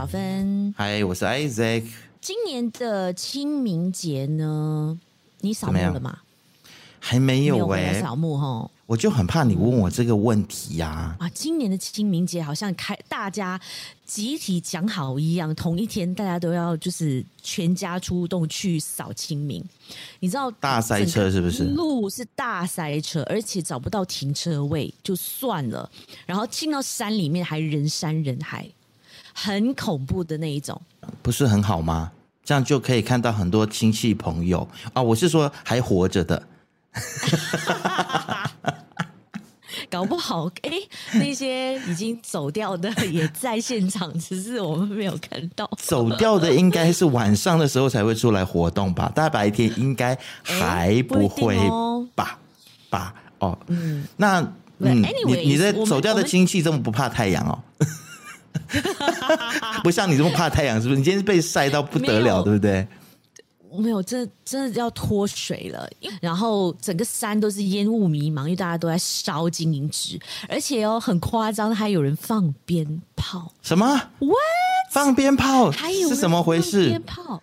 [0.00, 1.84] 小芬，嗨，我是 Isaac。
[2.22, 4.98] 今年的清明节呢，
[5.42, 6.20] 你扫墓了吗？
[6.98, 8.70] 还没有哎、欸，扫墓哈。
[8.86, 11.16] 我就很怕你问我这个问题呀、啊。
[11.26, 13.60] 啊，今年的清明节好像开大家
[14.06, 19.62] 集体讲好一样，同一天大家都要就是全家出动去扫清明。
[20.20, 21.64] 你知道大塞车是不是？
[21.64, 25.90] 路是大塞车，而且找不到停车位就算了，
[26.24, 28.66] 然后进到山里面还人山人海，
[29.34, 30.80] 很恐怖的那一种。
[31.22, 32.12] 不是很好吗？
[32.44, 35.02] 这样就可以看到很多亲戚朋友啊。
[35.02, 36.42] 我是说还活着的。
[39.88, 40.72] 搞不好，哎，
[41.14, 45.68] 那些已经走掉的也在现场，只是我们没有看到。
[45.78, 49.10] 走掉的应该是晚上的时候才会出来活动吧？
[49.14, 51.56] 大白天应该还不会
[52.14, 52.38] 吧？
[52.88, 53.14] 吧？
[53.38, 54.40] 哦，嗯，那
[54.78, 57.58] 嗯，anyway, 你你的走掉的亲戚这么不怕太阳哦？
[59.82, 60.98] 不像你这么怕太阳，是不是？
[60.98, 62.86] 你今天被晒到不得了，对不对？
[63.72, 65.88] 没有，这真的要脱水了。
[66.20, 73.52] 然后整个山都是烟雾迷茫，因为大家都在烧金银纸，而且哦很夸张，还有人放鞭炮。
[73.62, 73.86] 什么
[74.18, 74.36] ？What？
[74.90, 75.70] 放鞭炮？
[75.70, 76.88] 还有是怎么回事？
[76.88, 77.40] 鞭炮。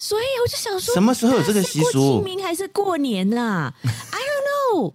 [0.00, 2.16] 所以我就想说，什么时候有这个习俗？
[2.16, 4.92] 清明还是过年啊？I don't know。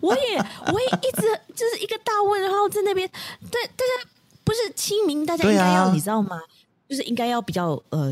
[0.00, 0.36] 我也
[0.72, 1.22] 我也一直
[1.54, 3.08] 就是一个大问号，然后在那边。
[3.50, 4.10] 对，大家
[4.48, 6.40] 不是清明，大家应该要、啊、你知道吗？
[6.88, 8.10] 就是应该要比较呃。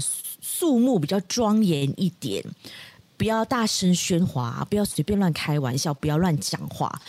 [0.48, 2.43] 肃穆比较庄严一点，
[3.17, 7.03] 不要大声喧哗，不要随便乱开玩笑，不要乱讲话。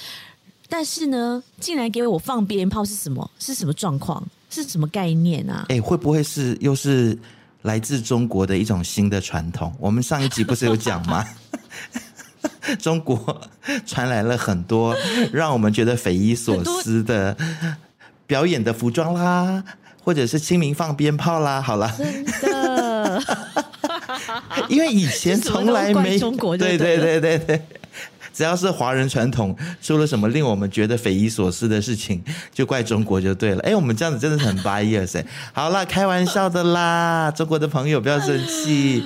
[0.68, 3.30] 但是呢，竟然给我放鞭炮是什么？
[3.40, 4.22] 是什么状况？
[4.50, 5.66] 是什么概念啊？
[5.70, 7.18] 哎、欸，会不会是又是
[7.62, 9.74] 来自中国的一种新的传统？
[9.80, 11.24] 我们上一集不是有讲吗？
[12.80, 13.40] 中国
[13.86, 14.96] 传来了很多
[15.32, 17.38] 让我们觉得匪夷所思的
[18.28, 19.64] 表演的服装啦，
[20.04, 21.60] 或者是清明放鞭炮啦。
[21.60, 23.24] 好了，真的。
[24.70, 27.62] 因为以前从来没中国，对对对对对，
[28.34, 32.24] 只要是华人传统出了什么令我们觉得匪夷所思的事情，
[32.54, 33.62] 就怪中国就对了。
[33.62, 35.24] 哎，我们这样子真的是很 bias。
[35.54, 39.04] 好啦，开玩笑的啦，中国的朋友不要生气。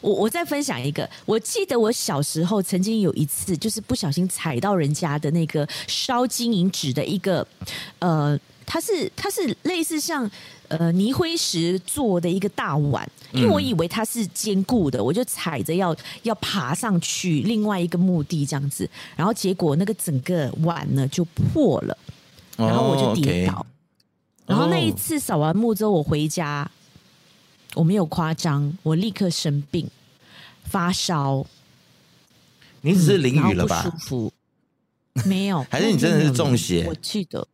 [0.00, 7.46] 我我再分享一个，我记得我小时候曾经有一次，就是不小心踩到人家的那个烧金银纸的一个，
[7.98, 10.30] 呃，它是它是类似像。
[10.68, 21.96] 呃，泥灰石做的一个大碗，因为我以为它是坚固的，嗯、我就踩着要要爬上去另外一个墓地这样子，然后结果那个整个碗呢就破了，
[22.56, 23.64] 然后我就跌倒，
[24.44, 26.68] 然后那一次扫完墓之后，我回家，
[27.74, 29.88] 我没有夸张，我立刻生病
[30.64, 31.46] 发烧，
[32.80, 33.82] 你只是淋雨了吧？
[33.84, 34.32] 嗯、不舒服，
[35.24, 36.84] 没有， 还是你真的是中邪？
[36.88, 37.46] 我记得。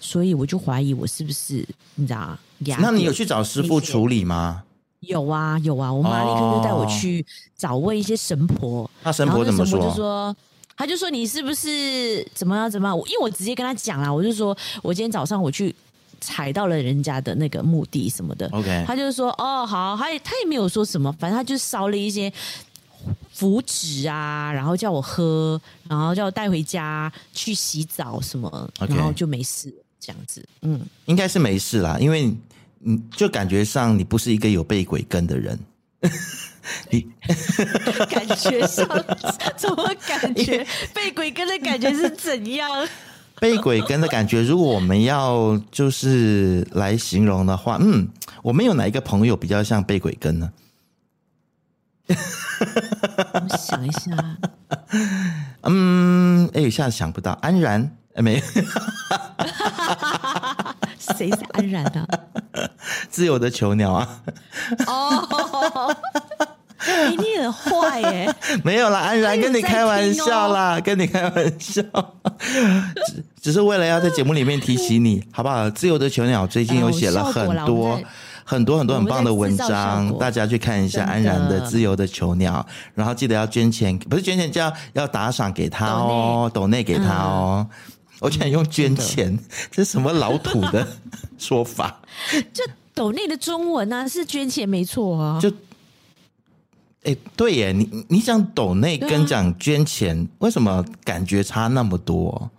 [0.00, 1.66] 所以我就怀疑我是不是
[1.96, 2.38] 你知道？
[2.80, 4.62] 那你有去找师傅处理吗？
[5.00, 7.24] 有啊有啊，我妈立刻就带我去
[7.56, 8.90] 找问一些神婆。
[9.04, 9.80] 那神婆怎么说？
[9.80, 10.36] 就说
[10.76, 12.96] 他就说你是不是怎么样怎么样？
[13.06, 15.74] 因为我直接跟他讲了，我就说我今天早上我去
[16.20, 18.48] 踩到了人家的那个墓地什么的。
[18.52, 22.32] OK，他就说哦好，他也他也没有说什么，反正他就烧了一些
[23.32, 28.94] 符纸啊，然后叫我喝，然后叫我带回家去洗澡什么，okay.
[28.94, 29.72] 然后就没事。
[30.00, 32.32] 这样子，嗯，应该是没事啦，因为
[32.78, 35.58] 你就感觉上你不是一个有被鬼跟的人，
[36.88, 37.04] 你
[38.08, 38.86] 感觉上
[39.56, 40.64] 怎么感觉
[40.94, 42.70] 被鬼跟的感觉是怎样？
[43.40, 48.08] 被鬼跟的感觉，如果我们要就是来形容的话，嗯，
[48.42, 50.50] 我们有哪一个朋友比较像被鬼跟呢？
[52.08, 54.10] 我想一下，
[55.64, 57.94] 嗯，哎，一下子想不到，安然。
[58.14, 58.42] 哎没，
[60.98, 62.06] 谁是安然啊？
[63.08, 64.20] 自由的囚鸟啊！
[64.88, 65.94] 哦，
[67.16, 68.34] 你很坏耶！
[68.64, 71.80] 没有啦，安然跟你开玩笑啦，跟你开玩笑，
[73.06, 75.70] 只只是为了要在节目里面提醒你，好不好？
[75.70, 78.00] 自由的囚鸟最近有写了很多
[78.48, 87.68] 很多很多很棒的文章，大家去看一下安然的《自由的囚鸟》，然后记得要捐钱，不是捐钱，叫要打赏给他哦，抖内给他哦。
[88.20, 89.38] 我竟然用捐钱，嗯、
[89.70, 90.88] 这是什么老土的
[91.36, 92.00] 说法？
[92.54, 92.64] 就
[92.94, 95.38] 抖内的中文呢、啊，是捐钱没错啊。
[95.38, 95.52] 就，
[97.04, 102.50] 哎，对耶，你你讲抖内跟讲捐钱、啊，为什么感觉差那么多？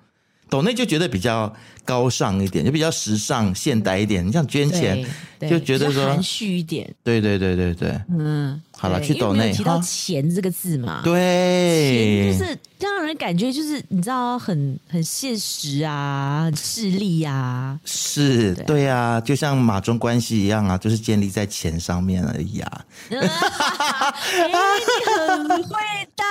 [0.50, 1.54] 抖内就觉得比较
[1.86, 4.26] 高尚一点，就比较时尚现代一点。
[4.26, 5.06] 你像捐钱，
[5.42, 6.94] 就觉得说含蓄一点。
[7.04, 17.80] 对对对对对，嗯，好了，去抖内提到钱这个字嘛，对，钱就是让感觉就是你知道很很现实啊，很势利啊。
[17.86, 22.82] 是，对啊，就像马中关系一样啊，就是建立在钱上面而已啊。
[23.10, 23.20] 欸、
[24.48, 24.54] 你
[25.18, 25.76] 很会
[26.16, 26.26] 带，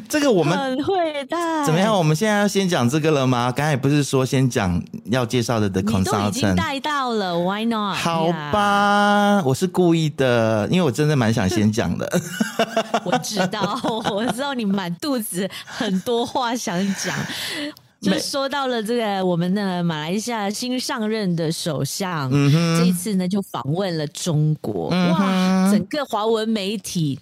[0.08, 1.64] 这个我们很会带。
[1.64, 1.96] 怎么样？
[1.96, 3.52] 我们现在要先讲这个了吗？
[3.52, 5.94] 刚才不是说先讲要介绍的 The Consultant？
[5.96, 7.96] 你都已经带到了，Why not？
[7.96, 12.20] 好吧，我是故意的，因为我真的蛮想先讲的。
[13.04, 13.80] 我知道，
[14.10, 17.16] 我知道你满肚子很多话想讲，
[18.02, 27.18] 就说到了这个我们的马来西亚新上任的首相，嗯、这一次呢就访问了中国，嗯、哇，整个华文媒体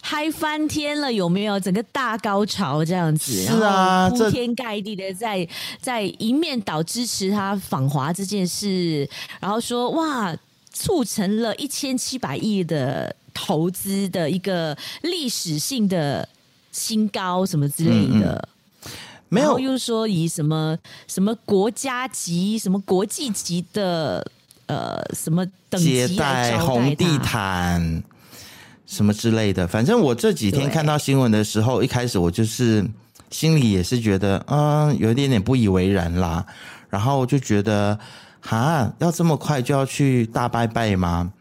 [0.00, 1.60] 嗨翻天了，有没有？
[1.60, 5.46] 整个大高潮这样子，是啊，铺天盖地的在
[5.80, 9.08] 在一面倒支持他访华这件事，
[9.40, 10.34] 然后说哇，
[10.72, 13.14] 促成了一千七百亿的。
[13.32, 16.28] 投资的一个历史性的
[16.72, 18.48] 新高，什么之类的，
[18.84, 18.90] 嗯嗯、
[19.28, 20.76] 没有，又说以什么
[21.06, 24.26] 什么国家级、什么国际级的
[24.66, 28.02] 呃什么等级接待红地毯
[28.86, 29.66] 什么之类的。
[29.66, 32.84] 反正我这几天看到新闻的时候，一开始我就是
[33.30, 36.44] 心里也是觉得，嗯，有一点点不以为然啦。
[36.88, 37.96] 然后就觉得，
[38.40, 41.32] 哈，要这么快就要去大拜拜吗？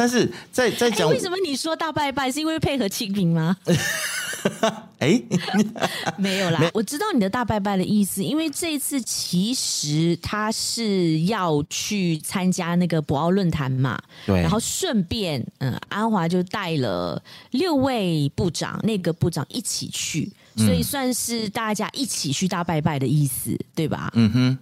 [0.00, 3.54] 但是在在讲、欸，为什么你说大拜拜是因为配合清明吗？
[4.98, 5.24] 哎、欸，
[6.16, 24.10] 没有啦，没我知道你的大拜拜的意思，因为这一次其实他是要去参加那个博鳌论坛嘛，对，然后顺便，嗯，安华就带了六位部长，那个部长一起去，所以算是大家一起去大拜拜的意思，对吧？
[24.14, 24.58] 嗯哼，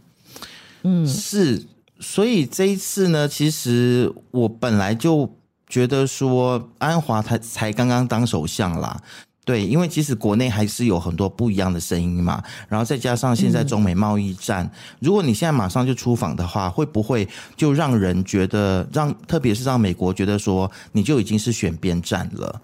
[0.82, 1.62] 嗯，是。
[2.00, 5.28] 所以这一次呢，其实我本来就
[5.66, 9.00] 觉得说，安华他才刚刚当首相啦，
[9.44, 22.60] 对，因为其实国内还是有很多不一样的声音嘛，然后再加上现在中美贸易战，如果你现在马上就出访的话，会不会就让人觉得让，特别是让美国觉得说，你就已经是选边站了？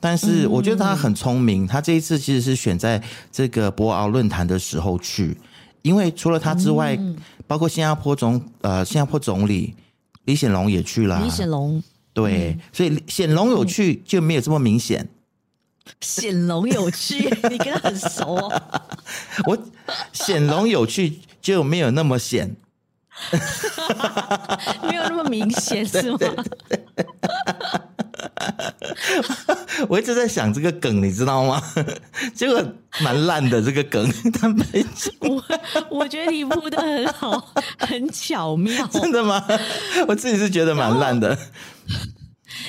[0.00, 5.36] 但是我觉得他很聪明，他这一次其实是选在这个博鳌论坛的时候去。
[5.82, 7.16] 因为除了他之外，嗯、
[7.46, 9.74] 包括新加坡总呃新加坡总理
[10.24, 11.22] 李显龙也去了。
[11.22, 11.82] 李显龙
[12.12, 15.08] 对，嗯、所以显龙有去就没有这么明显。
[16.00, 18.62] 显龙有去， 你跟他很熟哦。
[19.46, 19.58] 我
[20.12, 22.54] 显龙有去就没有那么显，
[24.86, 26.18] 没有那么明显是吗？
[26.18, 26.28] 对
[26.68, 27.06] 对对
[29.88, 31.62] 我一直在想这个梗，你知道吗？
[32.34, 32.62] 结果
[33.00, 34.64] 蛮烂的这个梗， 他没
[35.20, 35.42] 我
[35.90, 38.86] 我觉得你铺的很好，很巧妙。
[38.88, 39.44] 真的吗？
[40.08, 41.36] 我自己是觉得蛮烂的。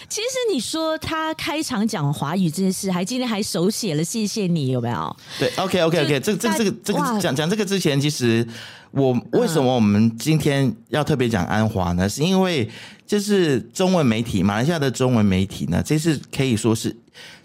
[0.08, 5.16] 其实你说他开场讲华语这件事，还今天还手写了谢谢你，有没有？
[5.40, 8.46] 对，OK OK OK，这这这个这个讲讲这个之前，其实
[8.92, 12.08] 我为什么我们今天要特别讲安华呢？
[12.08, 12.70] 是因为。
[13.12, 16.96] 就是中文媒体，马来西亚的中文媒体呢，这次可以说是，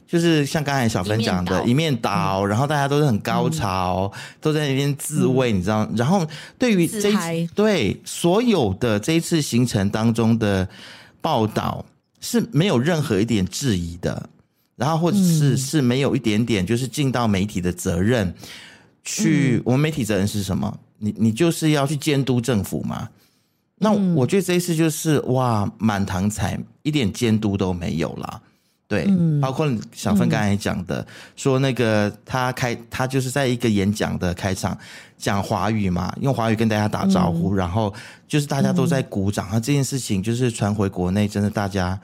[0.07, 5.91] 就是像刚才小芬讲的，一面倒，嗯、然后大家都是很高潮，嗯、都在那边自慰，嗯、你知道？
[5.97, 6.25] 然后
[6.57, 7.13] 对于这
[7.53, 10.69] 对所有的这一次行程当中的
[11.21, 11.85] 报道
[12.21, 14.31] 是没有任何一点质疑的，
[14.77, 18.33] 然后或者是、嗯、是没有一点点就是尽到媒体的责任，
[19.03, 20.79] 去、嗯、我们媒体责任是什么？
[21.01, 23.09] 你你就是要去监督政府嘛。
[23.79, 28.41] 那我觉得这一次就是哇，满堂彩，一点监督都没有啦。
[28.89, 34.79] 对，嗯、包括小芬刚才讲的，嗯、说那个他开他就是在一个演讲的开场
[35.19, 37.93] 讲华语嘛，用华语跟大家打招呼，嗯、然后
[38.29, 41.99] 就是大家都在鼓掌，那、嗯、这件事情就是传回国内，真的大家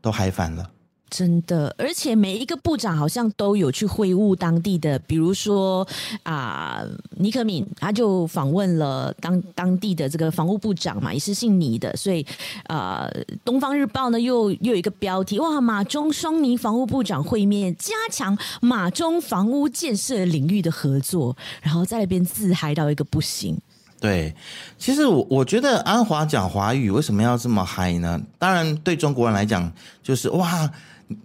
[0.00, 0.64] 都嗨翻了。
[1.10, 5.86] 真的，而且每一个部长好像都有去会晤当地的，比如说
[6.22, 6.84] 啊，
[7.16, 12.24] 尼可敏他就访问了当当地的这个防务部长嘛，也是姓尼的，所以
[12.64, 13.08] 啊，
[13.44, 23.58] 《东方日报》呢又又有一个标题哇，马中双尼防务部长会面，加强马中房屋建设领域的合作，然后在那边自嗨到一个不行。
[23.98, 24.34] 对，
[24.76, 28.20] 其实我我觉得安华讲华语为什么要这么嗨呢？
[28.38, 29.72] 当然对中国人来讲
[30.02, 30.70] 就是哇。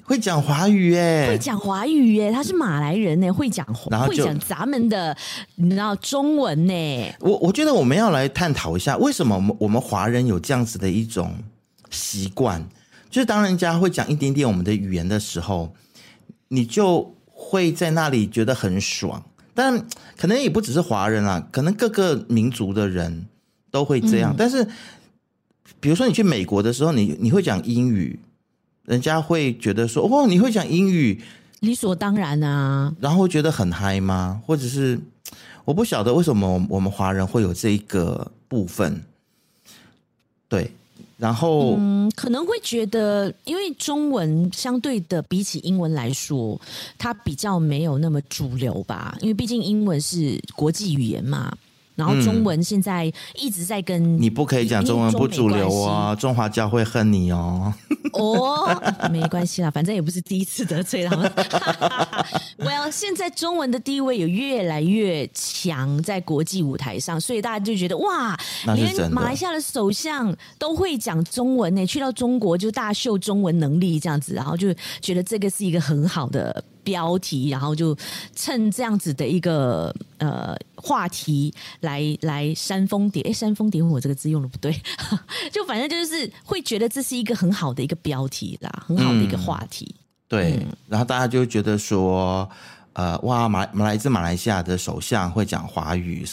[0.04, 5.16] 会讲华语耶，会讲华语耶，他是马来人呢，会讲然后会讲咱们的，
[5.56, 7.14] 你知道中文呢。
[7.20, 11.34] 我我觉得我们要来探讨一下，为什么我们我们华人有这样子的一种
[11.90, 12.66] 习惯，
[13.10, 15.74] 就是当人家会讲一点点我们的语言的时候，
[16.48, 19.24] 你就会在那里觉得很爽。
[19.54, 19.86] 但
[20.18, 23.28] 可能也不只是华人啦，可能各个民族的人
[23.70, 24.34] 都会这样。
[24.34, 24.66] 嗯、但是，
[25.80, 28.20] 比如说你去美国的时候，你你会讲英语。
[28.86, 31.22] 人家会觉得说：“哦，你会讲英语，
[31.62, 32.94] 理所当然啊。
[33.00, 34.42] 然后觉得很嗨吗？
[34.46, 35.00] 或者是
[35.66, 39.04] 我不晓得为什么我们华人会有这一个部分？
[40.48, 40.72] 对。
[41.16, 46.60] 然后，嗯，可能会觉得，因为中文相对的比起英文来说，
[46.98, 49.18] 它比较没有那么主流吧。
[49.22, 51.56] 因为毕竟英文是国际语言嘛。
[51.96, 57.74] 然后中文现在一直在跟你不可以讲中文不主流哦，中华教会恨你哦。
[58.14, 61.32] 哦，没关系啦，反正也不是第一次得罪他们。
[62.58, 68.38] Well，现在中文的地位有越来越强，在国际舞台上，所以大家就觉得哇，
[68.76, 76.64] 连马来西亚的首相都会讲中文呢，去到中国就大秀中文能力这样子，然后就觉得这个是一个很好的。
[76.84, 77.96] 标题，然后就
[78.36, 84.72] 趁这样子的一个呃话题来来煽风点，哎，煽风点火这个字用的不对，
[85.52, 89.96] 就反正就是会觉得这是一个很好的一个标题啦，很好的一个话题。
[89.96, 92.50] 嗯、对、嗯，然后大家就觉得说，
[92.94, 96.26] 呃，哇，马来自马来西亚的首相会讲华语。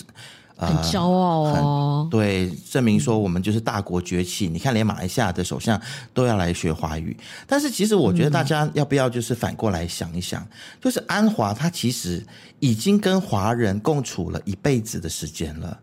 [0.61, 4.47] 很骄傲哦，对，证明说我们就是大国崛起。
[4.49, 4.55] 嗯。
[4.55, 5.81] 你看，连马来西亚的首相
[6.13, 7.17] 都要来学华语。
[7.47, 10.49] 但是，其实我觉得大家要不要就是反过来想一想，嗯、
[10.81, 12.25] 就是安华他其实
[12.59, 15.79] 已经跟华人共处了一辈子的时间了，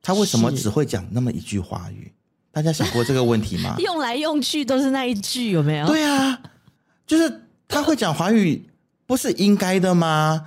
[0.00, 2.12] 他为什么只会讲那么一句华语？
[2.52, 3.76] 大家想过这个问题吗？
[3.80, 5.86] 用来用去都是那一句，有没有？
[5.86, 6.40] 对啊，
[7.06, 8.70] 就是他会讲华语，
[9.06, 10.46] 不是应该的吗？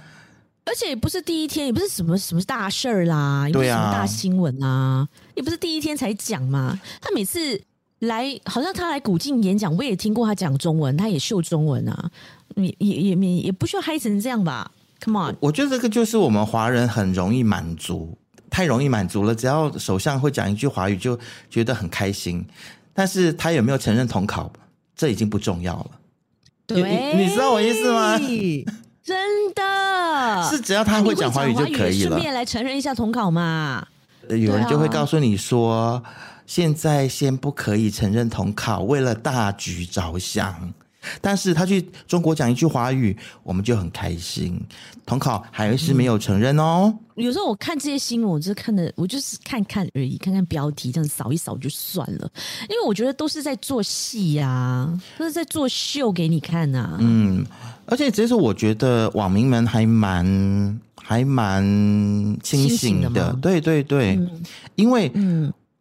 [0.70, 6.80] 而且也不是第一天，也不是什么什么大事儿啦，也不是什么大新闻啊，也不是第一天才讲嘛。
[7.02, 7.60] 他每次
[8.00, 12.12] 来，好像他来古晋演讲，我也听过他讲中文，他也秀中文啊，
[12.56, 14.72] 也也也也也不需要嗨成这样吧
[15.02, 18.16] ？Come on，我觉得这个就是我们华人很容易满足，
[18.52, 19.34] 太容易满足了。
[19.34, 22.46] 只要首相会讲一句华语，就觉得很开心。
[22.94, 24.52] 但是他有没有承认统考，
[24.96, 25.92] 这已经不重要了。
[26.68, 28.20] 对，你，你知道我意思吗？
[29.10, 32.10] 真的是只要他会讲华语就可以了。
[32.10, 33.84] 顺便来承认一下统考嘛。
[34.30, 36.04] 有人就会告诉你说，
[36.46, 40.72] 现在先不可以承认统考，为了大局着想。
[41.22, 44.60] 但是他去中国讲一句华语，我们就很开心。
[45.06, 46.94] 统考还是没有承认哦。
[47.16, 52.30] 有时候我看这些新闻，我就是看的，我就是看看而已，看看标题，这样扫一扫就算了。
[52.64, 56.98] 因为我觉得都是在做戏呀、啊，都是在做秀给你看呐、啊。
[57.00, 57.46] 嗯。
[57.86, 61.64] 而且，其实我觉得网民们还蛮还蛮
[62.44, 64.44] 清醒的，醒的对对对，嗯、
[64.76, 65.12] 因为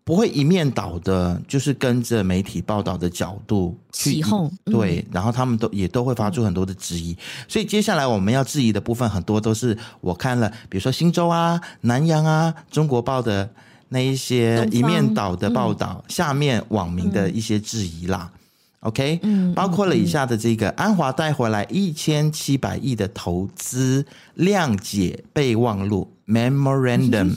[0.09, 7.15] 不会一面倒的，就是跟着媒体报道的角度去起哄，对、嗯，然后他们都也都会发出很多的质疑，
[7.47, 13.51] 所以接下来我们要质疑的部分很多都是我看了，比如说《新洲》啊、南洋啊、中国报的
[13.91, 18.33] 那一些一面倒的报道，嗯、下面网民的一些质疑啦。
[18.81, 24.07] OK，嗯，包括了以下的这个安华带回来一千七百亿的投资
[24.39, 27.37] 谅解备忘录 Memorandum，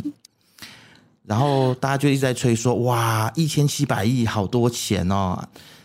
[1.25, 5.37] 然后大家就一直在吹说，哇，一千七百亿好多钱哦，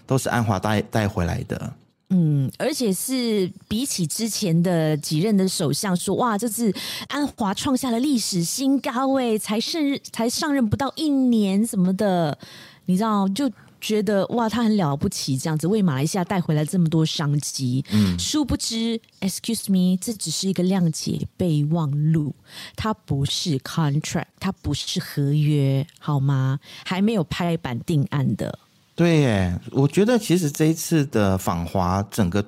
[0.06, 1.72] 都是安华带带回来的。
[2.10, 6.72] 嗯，而且是比起之前的几任的首相说，哇，这次
[7.08, 12.38] 安华创下了历史新高，位，才上任才上任不到一年什么的，
[12.86, 13.50] 你知道就。
[13.80, 17.84] 觉得哇，他很了不起，这样子为马来西亚带回来这么多商机。
[17.92, 22.34] 嗯，殊不知，excuse me，这只是一个谅解备忘录，
[22.74, 26.58] 它不是 contract，它不是合约，好吗？
[26.84, 28.58] 还没有拍板定案的。
[28.94, 32.44] 对耶，我觉得其实这一次的访华，整个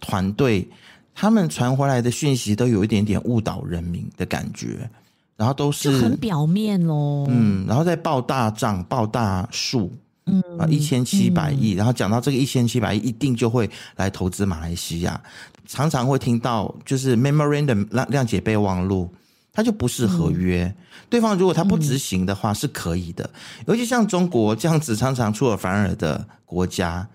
[0.00, 0.66] 团队
[1.14, 4.88] 他们传回来的讯息都有一点点误导人民的感觉，
[5.36, 7.26] 然后都是很表面哦。
[7.28, 9.92] 嗯，然后再报大账、报大数。
[10.30, 15.20] 嗯啊，一千七百亿，然后讲到这个一千七百亿，一定就会来投资马来西亚。
[15.66, 19.08] 常常会听到就是 memorandum 谅谅解备忘录，
[19.52, 20.64] 它就不是合约。
[20.64, 20.74] 嗯、
[21.08, 23.28] 对方如果他不执行的话，是可以的。
[23.66, 27.08] 尤其像中国这样子常常出尔反尔的国家，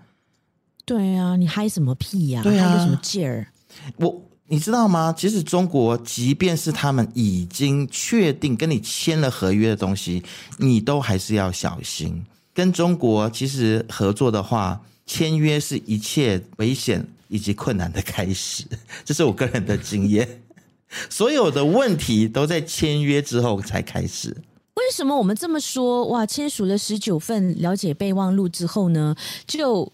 [0.84, 2.42] 对啊，你嗨什么屁呀？
[2.42, 3.48] 对啊，嗨个什么劲儿？
[3.96, 5.12] 我你知道吗？
[5.14, 10.22] 其实中国即便是他们已经确定跟你签了合约的东西，
[10.58, 12.24] 你都还是要小心。
[12.56, 18.64] 跟中国其实合作的话，签约是一切危险以及困难的开始，
[19.04, 20.40] 这是我个人的经验。
[21.10, 24.34] 所有的问题都在签约之后才开始。
[24.76, 26.06] 为什么我们这么说？
[26.06, 29.14] 哇，签署了十九份了解备忘录之后呢，
[29.46, 29.92] 就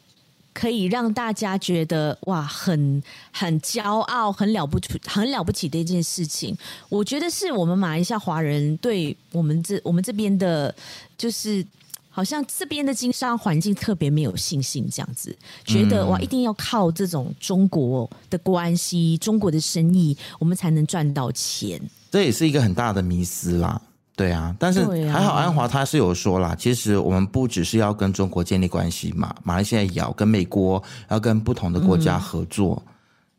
[0.55, 3.03] 可以让大家觉得哇，很
[3.33, 6.57] 很骄傲，很了不起，很了不起的一件事情。
[6.89, 10.73] 我觉得是我们马来西亚华人对我们这我们这边的，
[11.19, 11.67] 就是。
[12.15, 21.81] 好像这边的经商环境特别没有信心，这样子觉得哇，一定要靠这种中国的关系、中国的生意，我们才能赚到钱。
[22.11, 23.81] 这也是一个很大的迷思啦，
[24.15, 24.55] 对啊。
[24.59, 32.83] 但是还好，安华他是有说啦，其实我们不只是要跟中国建立关系嘛，马来西亚也要跟美国，要跟不同的国家合作。
[32.87, 32.93] 嗯、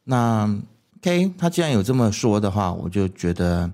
[0.06, 0.60] 那
[1.00, 3.72] OK，他既然有这么说的话，我就觉得。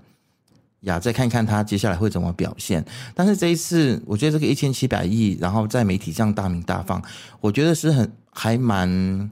[0.82, 2.84] 呀，再看看他接下来会怎么表现。
[3.14, 7.02] 但是这一次，我觉得这个一千七百亿，然后在媒体这样大鸣大放，
[7.40, 9.30] 我觉得是很还蛮，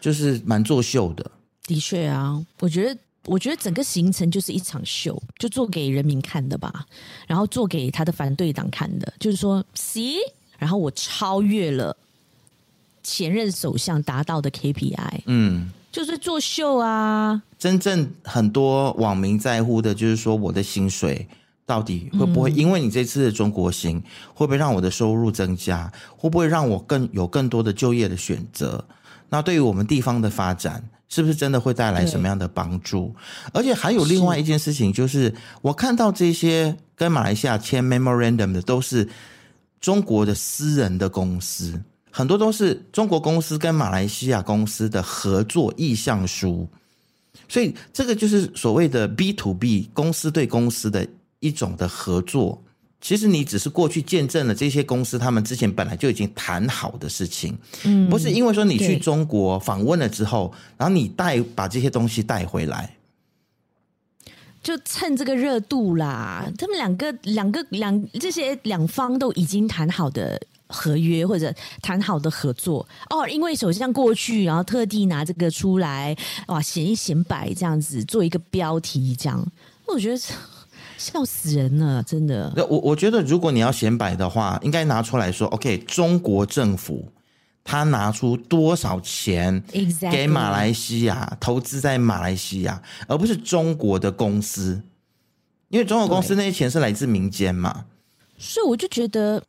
[0.00, 1.30] 就是蛮作秀的。
[1.64, 6.86] 的确啊，我觉得，我觉得整个行程就是一场秀，就做给人民看的吧，
[7.26, 10.16] 然后做给他的反对党看的，就是说，see，
[10.58, 11.96] 然后我超越了
[13.02, 15.70] 前任首相达到的 KPI，嗯。
[15.96, 17.42] 就是作秀啊！
[17.56, 21.26] 真正很多网民在乎的，就是说我的薪水
[21.64, 23.98] 到底会不会因为你这次的中国行，
[24.34, 25.90] 会不会让我的收入增加？
[26.14, 28.84] 会不会让我更有更多的就业的选择？
[29.30, 33.14] 那对于我们地方的发展，是不是真的会带来什么样的帮助？
[33.54, 39.08] 而且还有另外一件事情，就是我看到这些跟马来西亚签 memorandum 的，都是
[39.80, 41.80] 中国的私人的公司。
[42.16, 46.66] 很多都是中国公司跟马来西亚公司的合作意向书，
[47.46, 51.06] 所以这个就是所谓的 B to B 公司对公司的
[51.40, 52.62] 一种的合作。
[53.02, 57.54] 其实你只是过去见证了这些公司他们之前本来就已经谈好的事情，
[57.84, 62.96] 嗯，不是因为说你去中国访问了之后，然后你带把这些东西带回来，
[64.62, 66.50] 就趁这个热度啦。
[66.56, 70.40] 他们两个两个两这些两方都已经谈好的。
[70.68, 72.86] 合约或者谈好的合作。
[73.10, 76.16] 哦，因为首相过去，然后特地拿这个出来
[76.48, 79.46] 哇，显一显摆这样子做一个标题，这样。
[79.86, 80.18] 我觉得
[80.98, 82.52] 笑死人了，真的。
[82.68, 87.12] 我我觉得如果你要显摆的话，应该拿出来说，OK，中国政府
[87.62, 89.62] 他拿出多少钱
[90.10, 94.82] 给马来西亚投资在马来西亚，而不是中国的公司，
[95.68, 97.84] 因为中国公司那些钱是来自民间嘛，
[98.36, 99.42] 所以我就觉得。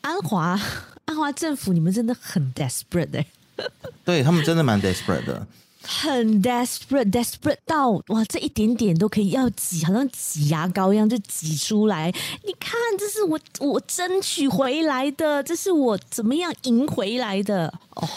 [0.00, 0.58] 安华，
[1.06, 3.70] 安华政府，你们真的很 desperate 哎、欸，
[4.04, 5.46] 对他们真的蛮 desperate 的，
[5.82, 12.12] 很 desperate，desperate 到哇，这一点点都可以要挤，好像挤牙膏一样就挤出来。
[12.44, 18.08] 你看，这是我我争取回来的，这是我怎么样赢回来的哦。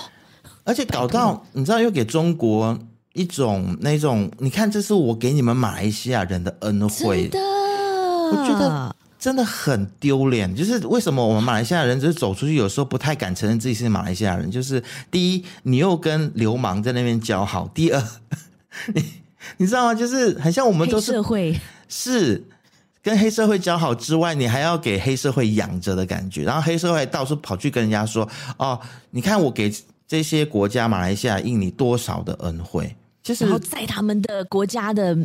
[0.63, 2.78] 而且搞到你知道，又给中国
[3.13, 7.48] 一种那种，你看，这是我给你们马来西亚人的恩惠，真的，
[8.32, 8.96] 我觉得。
[9.22, 14.50] 真的很丢脸，就是为什么我们马来西亚人就是走出去，有时候不太敢承认自己是马来西亚人。
[14.50, 18.04] 就是第一，你又跟流氓在那边交好；第二，
[18.96, 19.06] 你
[19.58, 19.94] 你知道吗？
[19.94, 22.44] 就是很像我们都是黑社会，是
[23.04, 26.44] 跟黑社会交好之外，你还要给黑社会养着的感觉。
[26.44, 28.80] 然后黑社会到处跑去跟人家说：“哦，
[29.12, 29.72] 你看我给
[30.08, 35.16] 这些国家马来西亚、印尼多少的恩惠。”就是然后在他们的国家的。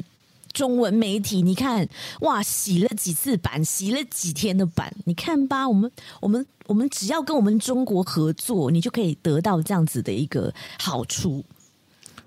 [0.57, 1.87] 中文媒体，你看
[2.21, 11.45] 哇，洗了几次版，洗了几天的版，你看吧，我们我们我们只要跟我们中国合作，你就可以得到这样子的一个好处。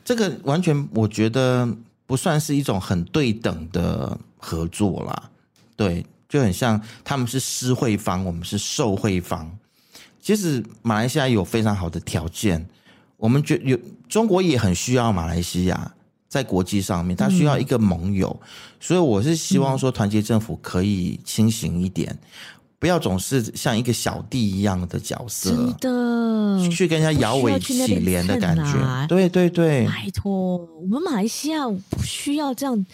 [0.05, 1.67] 这个完全我觉得
[2.05, 5.31] 不算是一种很对等的合作啦，
[5.75, 9.51] 对，就很像他们是施惠方，我们是受惠方。
[10.21, 12.63] 其实马来西亚有非常好的条件，
[13.17, 13.75] 我们觉有
[14.07, 15.91] 中国也很需要马来西亚。
[16.29, 18.47] 在国际上面，他需要一个盟友，嗯、
[18.79, 22.19] 所以我是希望说，团结政府可以清醒一点，嗯、
[22.77, 25.91] 不要总是像一个小弟一样的角色，真
[26.61, 29.07] 的去跟人家摇尾乞怜的感觉。
[29.07, 32.85] 对对对，拜托，我们马来西亚不需要这样，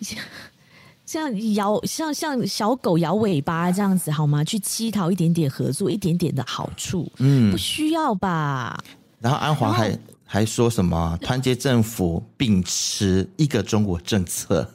[1.06, 4.44] 这样摇像像小狗摇尾巴这样子好吗？
[4.44, 8.78] 去乞讨一点点合作，一点点的好处，嗯，不需要吧？
[9.18, 9.98] 然后安华还。
[10.32, 14.66] 还说什么团结政府秉持一个中国政策，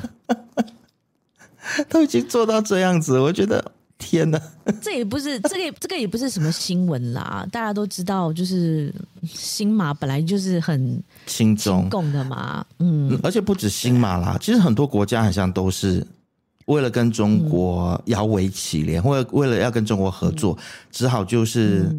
[1.88, 4.38] 都已经做到这样子，我觉得天哪！
[4.82, 16.06] 这也不是这个，这个也不是什么新闻啦，大家都知道，就是新马本来就是很亲中共的嘛，嗯，而且不止新马啦，其实很多国家好像都是
[16.66, 20.58] 为了跟中国摇尾乞怜，或者为了要跟中国合作，
[20.90, 21.90] 只好就是。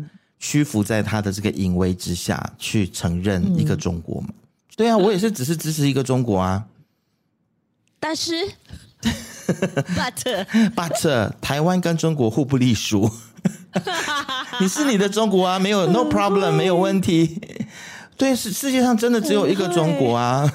[0.44, 4.28] 屈服在他的这个淫威之下去承认一个中国嘛？
[4.32, 4.34] 嗯、
[4.76, 6.66] 对啊，我也是，只是支持一个中国啊。
[8.00, 8.34] 但是，
[9.96, 13.10] but but 台湾跟中国互不隶属。
[14.60, 17.40] 你是你的中国啊，没有 no problem，没有问题。
[18.18, 20.52] 对，世世界上真的只有一个中国啊，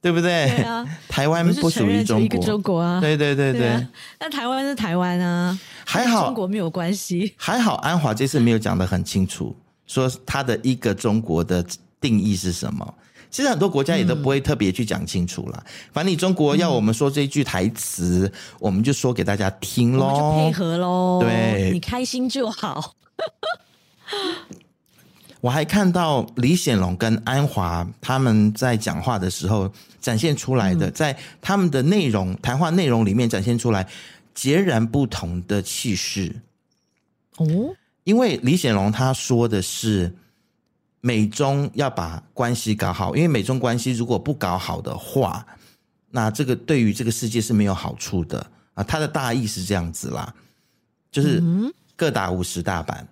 [0.00, 0.46] 对不对？
[0.56, 3.00] 对啊，台湾不属于中国，中国啊。
[3.00, 3.86] 对对对对，
[4.20, 5.58] 那、啊、台湾是台湾啊。
[5.84, 9.54] 还好中国没有关系，还好安华这次没有讲得很清楚，
[9.86, 11.64] 说他的一个中国的
[12.00, 12.94] 定义是什么。
[13.30, 15.60] 其实很多国家也都不会特别去讲清楚啦。
[15.66, 21.18] 嗯、反正你中国要我们说这一句台词，嗯、我们就说给大家听喽，就配合喽。
[21.20, 22.94] 对，你开心就好。
[25.40, 29.70] 我还看到李显龙跟安华他们在讲话的时候
[30.00, 33.84] 展现出来的，在他们的内容谈话内容里面展现出来
[34.34, 36.34] 截然不同的气势。
[37.36, 37.46] 哦，
[38.02, 40.14] 因为李显龙他说的是。
[41.06, 45.46] 美中要把关系搞好，因为美中关系如果不搞好的话，
[46.10, 48.82] 那这个对于这个世界是没有好处的啊。
[48.82, 50.34] 他的大意是这样子啦，
[51.12, 51.42] 就是
[51.94, 53.06] 各打五十大板。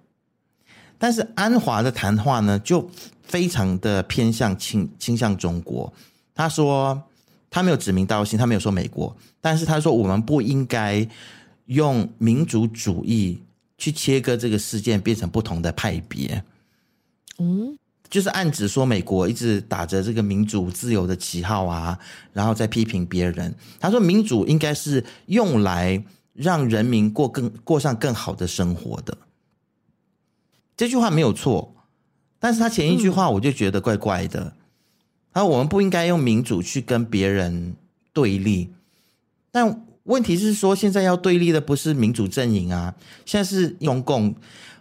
[0.96, 2.90] 但是安华的谈话呢，就
[3.24, 5.92] 非常的偏向倾倾向中国。
[6.34, 6.98] 他说
[7.52, 11.06] 他没有指名道姓，他没有说美国，但是他说我们不应该
[11.66, 13.42] 用民族主义
[13.76, 16.42] 去切割这个事件，变成不同的派别。
[17.38, 17.78] 嗯。
[18.08, 21.98] 就是暗指说美国一直打着这个民主自由的旗号啊，
[22.34, 23.54] 然后再批评别人。
[23.80, 29.16] 他说民主应该是用来让人民过更过上更好的生活的。
[30.76, 31.74] 这句话没有错，
[32.38, 34.54] 但是他前一句话我就觉得怪怪的。
[35.32, 37.74] 他说我们不应该用民主去跟别人
[38.12, 38.70] 对立，
[39.50, 44.34] 但问题是说现在要对立的不是民主阵营啊，现在是中共。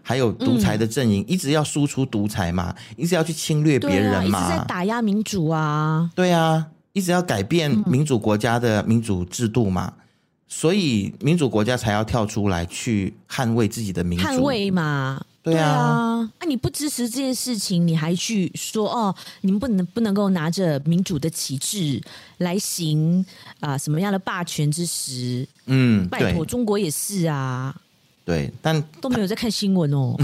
[0.03, 6.09] 还有独裁的阵营、嗯、一直要输出独裁嘛，一直要去侵略别人嘛，啊、一直在打压民主啊。
[6.15, 10.03] 对啊，一直要改变民主国家的民主制度嘛，嗯、
[10.47, 14.25] 所以民主国家才要跳出来去捍卫自己的民主。
[14.25, 16.30] 捍卫嘛，对啊。
[16.39, 22.01] 那、你不支持这件事情，你还去说哦，你们不能不能够拿着民主的旗帜
[22.38, 23.25] 来行
[23.60, 25.47] 啊、呃、什么样的霸权之实？
[25.65, 27.75] 嗯，拜托，中国也是啊。
[28.23, 30.15] 对，但都没有在看新闻哦，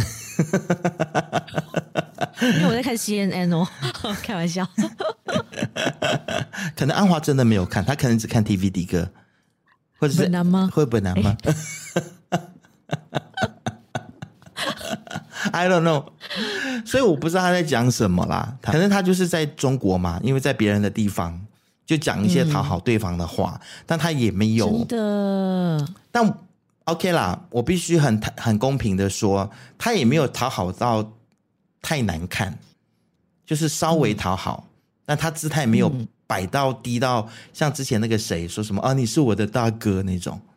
[2.42, 3.68] 因为我在看 CNN 哦，
[4.22, 4.68] 开玩笑。
[6.76, 9.10] 可能安华真的没有看，他可能只看 TVD 哥，
[9.98, 10.70] 或者是难吗？
[10.72, 11.36] 会不难吗
[15.52, 16.06] ？I don't know，
[16.86, 18.58] 所以我不知道他在讲什么啦。
[18.62, 21.40] 可能他就是在中国嘛，因为在别人的地方
[21.86, 26.38] 就讲一些讨好对方的话，嗯、但他也没有真的，但。
[26.88, 31.06] OK 啦，我必须很很公平的说，他也没有讨好到
[31.82, 32.58] 太难看，
[33.46, 34.72] 就是稍微讨好，嗯、
[35.08, 35.92] 但他姿态没有
[36.26, 40.57] 摆到低到像之前那个谁说什么啊，你是我的大哥那种，对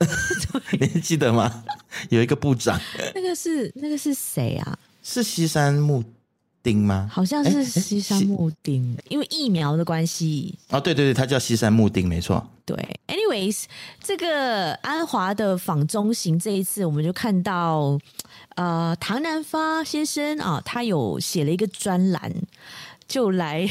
[0.80, 1.64] 你记得吗？
[2.10, 2.80] 有一个部长，
[3.14, 4.78] 那个是那个是谁啊？
[5.02, 6.04] 是西山木。
[6.62, 7.08] 丁吗？
[7.10, 10.58] 好像是西山木丁，因为疫苗的关系。
[10.68, 12.46] 哦，对对对，他叫西山木丁，没错。
[12.66, 13.64] 对，anyways，
[14.04, 17.98] 这个安华的访中行这一次，我们就看到，
[18.56, 22.30] 呃，唐南发先生啊，他有写了一个专栏，
[23.08, 23.66] 就来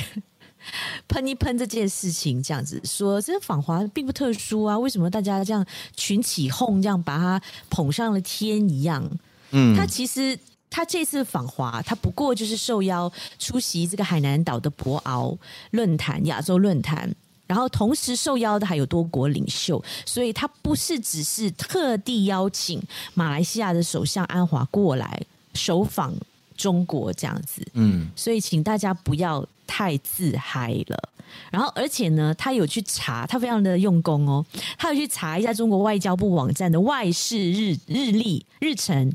[1.10, 5.66] 喷一喷这件事情，这样子说，这个访华并不特殊啊，为什么大家这样
[5.98, 9.04] 群起哄，这样把他捧上了天一样？
[9.52, 10.40] 嗯，他其实。
[10.72, 15.36] 他这次访华，他不过就是受邀出席这个海南岛的博鳌
[15.72, 17.12] 论坛、亚洲论坛，
[17.48, 22.80] 然后同时受邀的还有多国领袖，所以他不是只是特地邀请
[23.16, 25.20] 马来西亚的首相安华过来
[25.56, 26.14] 首访
[26.56, 27.68] 中国这样子。
[27.74, 31.10] 嗯，所以请大家不要太自嗨了。
[31.52, 34.44] 然后，而且呢，他有去查，他非常的用功哦，
[34.80, 39.14] 他有去查一下中国外交部网站的外事日日历日程。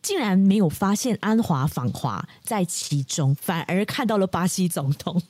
[0.00, 5.22] 竟然没有发现安华访华在其中，反而看到了巴西总统。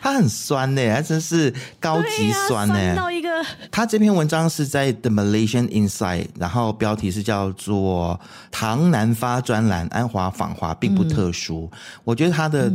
[0.00, 2.74] 他很酸呢，他真是高级酸呢。
[2.74, 3.28] 酸到一个。
[3.70, 11.68] 他这篇文章是在 The Malaysian Insight，然后标题是叫做“唐南发专栏”，安华访华并不特殊。
[11.72, 12.72] 嗯、我觉得他的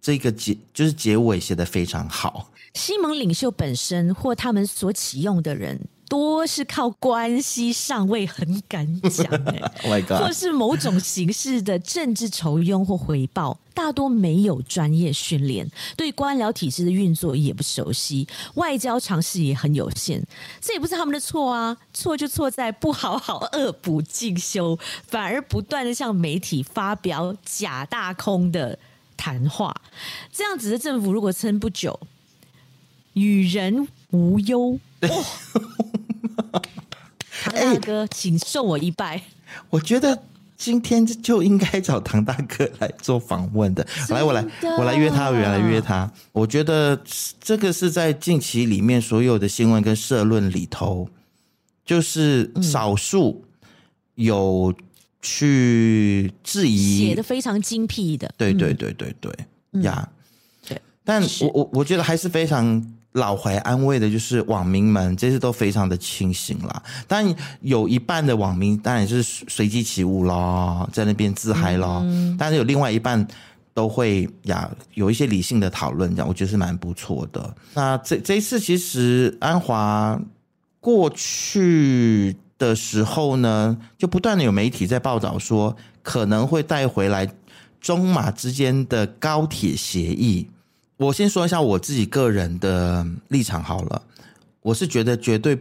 [0.00, 2.50] 这个结就是结尾写的非常好。
[2.74, 5.80] 西蒙领袖本身或他们所启用的人。
[6.12, 20.22] 多是靠关系上位，很敢讲哎， oh my God 或是某种形式的政治酬庸或回报，大多没有专业训练，对官僚体制的运作也不熟悉，外交常识也很有限。
[20.60, 28.78] 这也不是他们的错啊，错就错在不好好恶补进修，反而不断的向媒体发表假大空的
[29.16, 29.74] 谈话。
[30.30, 31.98] 这样子的政府如果撑不久，
[33.14, 34.78] 与人无忧。
[35.00, 35.08] 哦
[37.44, 39.22] 唐大哥，请受我一拜。
[39.70, 40.22] 我觉得
[40.56, 43.86] 今天就应该找唐大哥来做访问的。
[44.10, 44.44] 来，我来，
[44.78, 46.10] 我来约他，我来约他。
[46.32, 47.00] 我觉得
[47.40, 51.08] 这个是在近期里面所有的新闻跟社论里头
[51.84, 53.44] 就是少数
[54.14, 54.72] 有
[55.20, 59.32] 去质疑，写的非常精辟的，对对对对对
[59.82, 60.08] 呀，
[60.68, 60.80] 对。
[61.02, 66.82] 但我我我觉得还是非常老怀安慰的，就是网民们这次都非常的清醒啦。
[67.06, 67.22] 但
[67.60, 72.00] 有一半的网民当然是随机起舞咯，在那边自嗨咯。
[72.04, 73.26] 嗯、但是有另外一半
[73.74, 77.54] 都会呀有一些理性的讨论，这样我觉得是蛮不错的。
[77.74, 80.18] 那这这一次其实安华
[80.80, 87.30] 过去的时候呢，就不断的有媒体在报道说可能会带回来
[87.78, 90.48] 中马之间的高铁协议。
[90.96, 94.02] 我先说一下我自己个人的立场好了，
[94.60, 95.60] 我是觉得绝对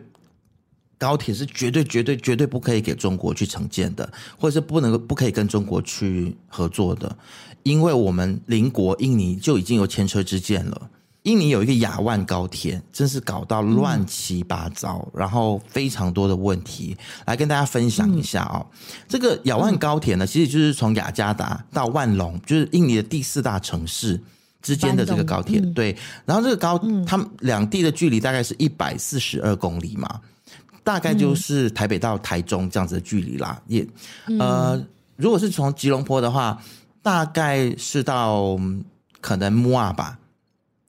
[0.97, 7.17] 高铁是绝对绝对绝对不可以给中国去承建的，或者是不能够不可以跟中国去合作的，
[7.63, 10.89] 因为我们邻国印尼就已经有前车之鉴了。
[11.23, 18.65] 印尼有一个亚万高铁，真是搞到乱七八糟，然后非常多的问题，来跟大家分享一下哦。
[18.71, 24.19] 嗯、这个亚万高铁呢，其实就是从雅加达到万隆，就是印尼的第四大城市。
[24.61, 25.95] 之间的这个高铁，嗯、对，
[26.25, 30.21] 然后这个高，嗯、他们两地的距离大概是一百四十二公里嘛，
[30.83, 33.61] 大概就是台北到台中这样子的距离啦。
[33.67, 33.87] 也，
[34.39, 34.81] 呃，
[35.15, 36.61] 如果是从吉隆坡的话，
[37.01, 38.59] 大概是到
[39.19, 40.19] 可能木啊吧，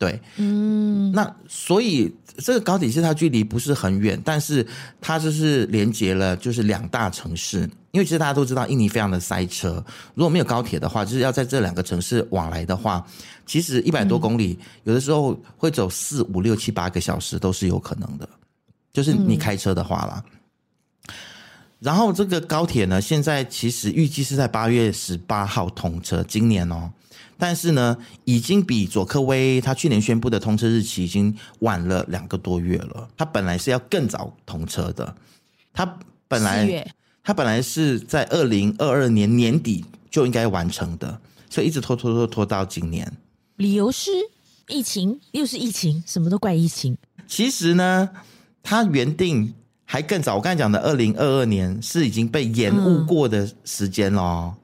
[0.02, 4.66] 对，嗯，那所以这个高铁其实它距离不是很远，但是
[5.00, 7.70] 它就是连接了就是两大城市。
[7.92, 9.74] 因为其实大家都知道，印尼非常的塞车。
[10.14, 13.06] 如果没有高铁的话，就是要在这两个城市往来的话，
[13.46, 18.28] 其实一百多公里，有的时候会走四五六七八个小时都是有可能的。
[18.92, 20.24] 就是你开车的话啦。
[21.78, 26.90] 然后这个高铁呢，现在其实预计是在八月十八号通车，今年哦。
[27.38, 33.09] 但是呢，已经比佐科威他去年宣布的通车日期已经晚了两个多月了。
[33.16, 35.14] 他本来是要更早通车的，
[35.73, 36.92] 他本来。
[37.25, 43.16] 他本来是在二零二二年年底就应该完成的，所以一直拖拖拖拖到今年。
[43.59, 44.11] 理由是
[44.66, 46.99] 疫情，又是疫情，什么都怪疫情。
[47.29, 48.11] 其实呢，
[48.61, 54.57] 他原定还更早，我刚才讲的二零二二年是已经被延误过的时间了。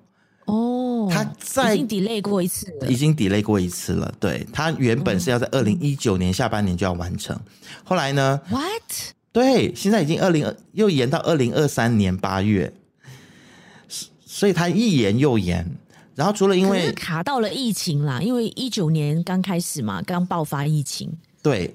[0.46, 0.77] 哦，
[1.10, 4.12] 它在已经 delay 过一次了，已经 delay 过一次了。
[4.18, 7.38] 对，它原本是要在二零一九年下半年就要完成，
[7.84, 9.14] 后来呢？What？
[9.30, 12.72] 对，现在已经二零二又延到二零二三年八月，
[14.24, 15.76] 所以它一延又延。
[16.14, 21.12] 然后除了因为卡到了疫情啦，因为一九年刚开始嘛，刚爆发疫情。
[21.40, 21.72] 对，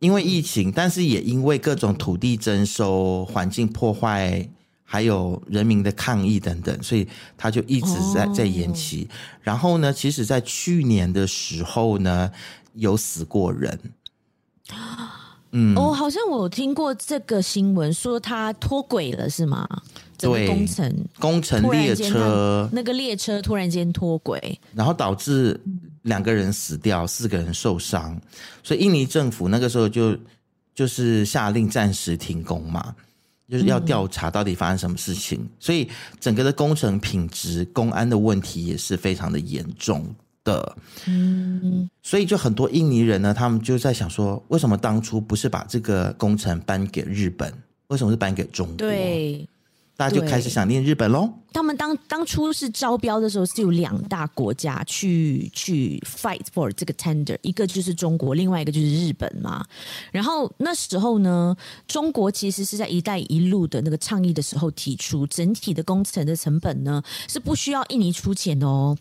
[0.00, 4.46] 因为疫情，但是也因为各种土地征收、环境破坏，
[4.92, 9.08] 还有人民的抗议等等，所以他就一直在在延期。
[9.10, 12.30] 哦、然后呢，其实在去年的时候呢，
[12.74, 13.80] 有死过人。
[15.52, 19.66] 嗯，哦，好像我有听过这个新闻，说他脱轨了，是吗？
[20.18, 21.04] 对，工程。
[21.18, 22.68] 工程列车。
[22.70, 25.58] 那个列车突然间脱轨，然后导致
[26.02, 28.20] 两个人死掉，四个人受伤，
[28.62, 30.14] 所以印尼政府那个时候就
[30.74, 32.94] 就是下令暂时停工嘛，
[33.48, 35.88] 就是要调查到底发生什么事情，嗯、所以
[36.20, 40.14] 整个的工程品质、公安的问题也是非常的严重。
[40.44, 40.76] 的，
[41.06, 47.54] 嗯，所以就很多印尼人呢，他们就在想说，为什么当初不是把这个工程搬给日本？
[47.86, 48.76] 为什么是搬给中国？
[48.76, 49.48] 对，
[50.02, 51.32] 大家就开始想念日本喽。
[51.52, 59.64] 他们当当初是招标的时候，是有两大国家去去 fight for 这个 tender，一个就是中国，另外一个就是日本嘛。
[60.10, 68.96] 然后那时候呢，中国其实是在“一带一路”的那个倡议的时候提出，整体的工程的成本呢是不需要印尼出钱哦。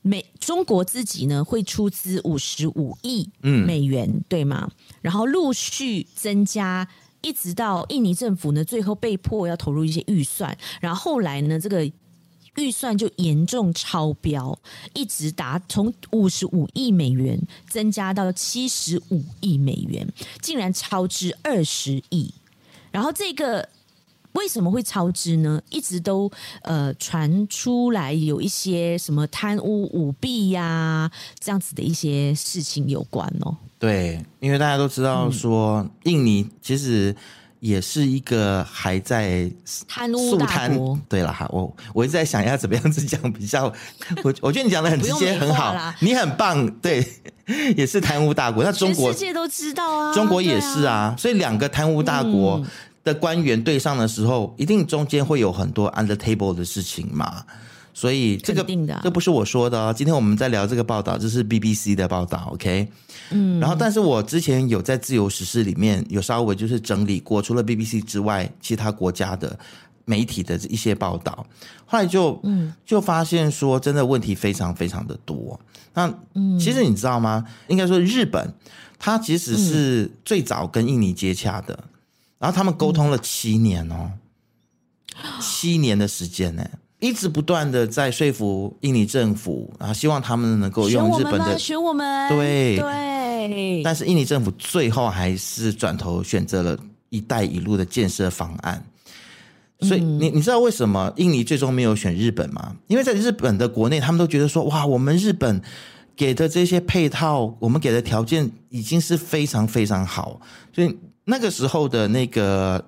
[0.00, 4.70] 美中国自己呢会出资五十五亿美元，嗯、对吗？
[5.02, 6.88] 然后陆续增加，
[7.26, 11.84] 一直到印尼政府呢最后被迫要投入一些预算，然后后来呢这个
[12.54, 14.56] 预算就严重超标，
[14.94, 17.36] 一直达从五十五亿美元
[17.68, 20.06] 增加到七十五亿美元，
[20.40, 22.32] 竟然超支二十亿，
[22.92, 23.68] 然后这个。
[24.36, 25.60] 为什么会超支呢？
[25.70, 26.30] 一直都
[26.62, 33.56] 呃传出来有一些什么贪污舞弊呀、啊、这样子的一些事情有关哦。
[33.78, 37.14] 对，因为大家都知道说，印尼其实
[37.60, 39.50] 也是一个还在
[39.88, 40.98] 贪污大国。
[41.08, 43.72] 对了哈，我我一直在想要怎么样子讲比较，
[44.22, 46.70] 我我觉得你讲的很直接很好，你很棒。
[46.80, 47.04] 对，
[47.76, 52.64] 也是贪污大国，那中国世界都知道啊，中国也是啊，啊所以两个贪污大国。
[53.06, 57.44] 嗯的官员对上的时候，一定中间会有很多 under table 的事情嘛，
[57.94, 58.66] 所以这个
[59.00, 59.94] 这不是我说的哦。
[59.96, 62.88] 今天我们在聊这个报道，这是 BBC 的报道，OK？
[63.30, 69.56] 嗯，然后但是我之前有在自由时事里面有稍微就是整理过，除了 BBC 之外，其他国家的
[70.04, 71.46] 媒体的一些报道，
[71.84, 75.58] 后来就嗯就发现说，真的问题非常非常的多。
[75.94, 77.44] 那嗯，其实你知道吗？
[77.68, 78.52] 应该说日本，
[78.98, 81.78] 它其实是最早跟印尼接洽的，
[82.38, 84.12] 然后他们沟通了七年哦，
[85.40, 86.66] 七年的时间呢。
[86.98, 93.82] 一直不断的在说服印尼政府，然后希望他们能够用日本的选我们，对对。
[93.84, 96.76] 但是印尼政府最后还是转头选择了
[97.10, 98.82] 一带一路的建设方案。
[99.80, 102.74] 所以你你知道为什么印尼最终没有选日本吗？
[102.86, 105.60] 因为在日本的国内，他们都觉得说，哇，我们日本
[106.16, 110.40] 给的这些配套，我们给的条件已经是非常非常好。
[110.74, 112.84] 所以那个时候的那个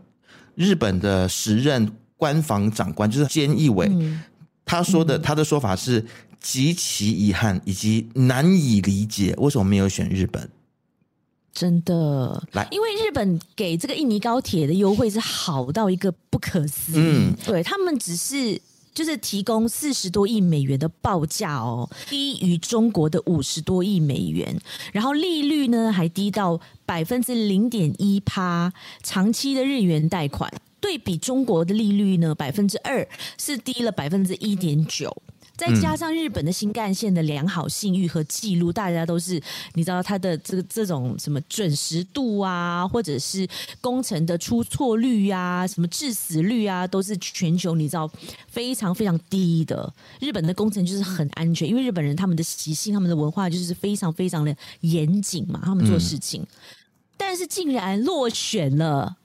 [0.54, 1.92] 日本的时任。
[2.20, 4.20] 官房长官就是菅义伟，嗯、
[4.64, 6.04] 他说的他的说法是
[6.40, 10.50] 极其遗憾以及难以理解，为什么没有选日本？
[11.52, 16.96] 真的，来，因为日本给这个印尼高铁的优惠是好到一个不可思议。
[16.96, 18.60] 嗯，对他们只是
[18.98, 24.60] 就是提供四十多亿美元的报价哦，低于中国的五十多亿美元，
[24.92, 28.72] 然后利率呢还低到百分之零点一趴，
[29.04, 30.52] 长期的日元贷款。
[30.80, 33.06] 对比中国的利率呢，百分之二
[33.38, 35.16] 是低了百分之一点九，
[35.58, 39.42] 再加上日本的新干线的良好信誉和记录，大家都是
[39.74, 43.46] 你知道它的这个这种什么准时度啊，或者是
[43.80, 48.08] 工程的出错率啊，什么致死率啊，都是全球你知道
[48.46, 49.92] 非常非常低的。
[50.20, 56.46] 日本的工程就是很安全，因为日本人他们的习性、他们的文化就是非常非常的严谨嘛，他们做事情，
[57.16, 59.16] 但是竟然落选了。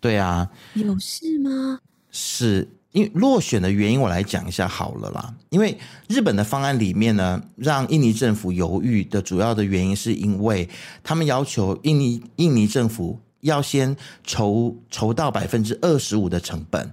[0.00, 1.80] 对啊，有事吗？
[2.12, 5.34] 是因为落选的原因，我来讲一下好了啦。
[5.50, 10.68] 因为日本的方案里面呢，让印尼政府犹豫的主要的原因，是因为
[11.04, 16.92] 他们要求印尼印尼政府要先筹筹到百分之二十五的成本，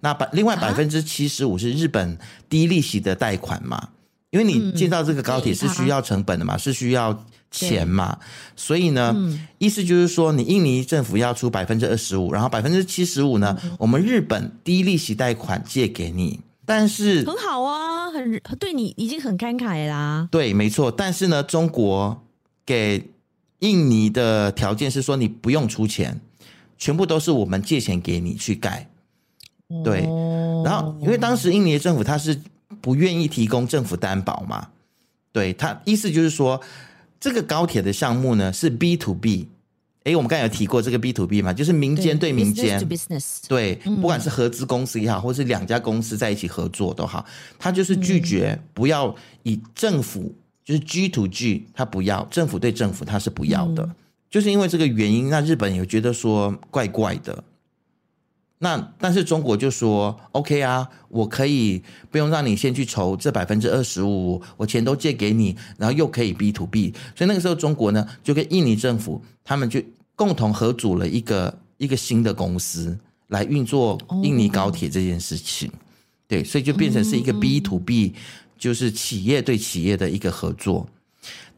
[0.00, 3.90] 那百另外百分之七十五是日本低利息的贷款嘛？
[4.32, 7.24] 因为你建造这个高铁是需要成本的嘛，是需要。
[7.54, 8.18] 钱嘛，
[8.56, 20.26] 所以呢，嗯、意思就是说，你印尼政府要出百分之二十五，然后百分之七十五呢，嗯、我们日本低利息贷款借给你，但是很好啊，很对你已经很慷慨啦。
[20.30, 20.90] 对，没错。
[20.90, 22.24] 但是呢，中国
[22.64, 23.10] 给
[23.58, 26.18] 印尼的条件是说，你不用出钱，
[26.78, 28.88] 全部都是我们借钱给你去盖。
[29.84, 32.40] 对，哦、然后因为当时印尼的政府它是
[32.82, 34.68] 不愿意提供政府担保嘛，
[35.32, 36.60] 对他意思就是说。
[37.22, 39.46] 这个高铁的项目呢是 B to B，
[40.02, 47.24] 哎，我们刚才有提过这个 B to B 嘛，就是民间对民间，对，business business，对，不管是合资公司也好，或是两家公司在一起合作都好，
[47.60, 49.14] 他就是拒绝不要
[49.44, 53.88] 以政府，就是 G to G，他不要政府对政府他是不要的，
[54.28, 57.44] 就是因为这个原因，那日本也觉得说怪怪的。
[58.64, 69.82] 那但是中国就说 OK 啊，我可以不用让你先去筹这百分之二十五，我钱都借给你，然后又可以 B to B，所以那个时候中国呢就跟印尼政府他们就
[70.14, 72.96] 共同合组了一个一个新的公司
[73.26, 75.68] 来运作印尼高铁这件事情，
[76.28, 78.14] 对，所以就变成是一个 B to B，
[78.56, 80.88] 就是企业对企业的一个合作，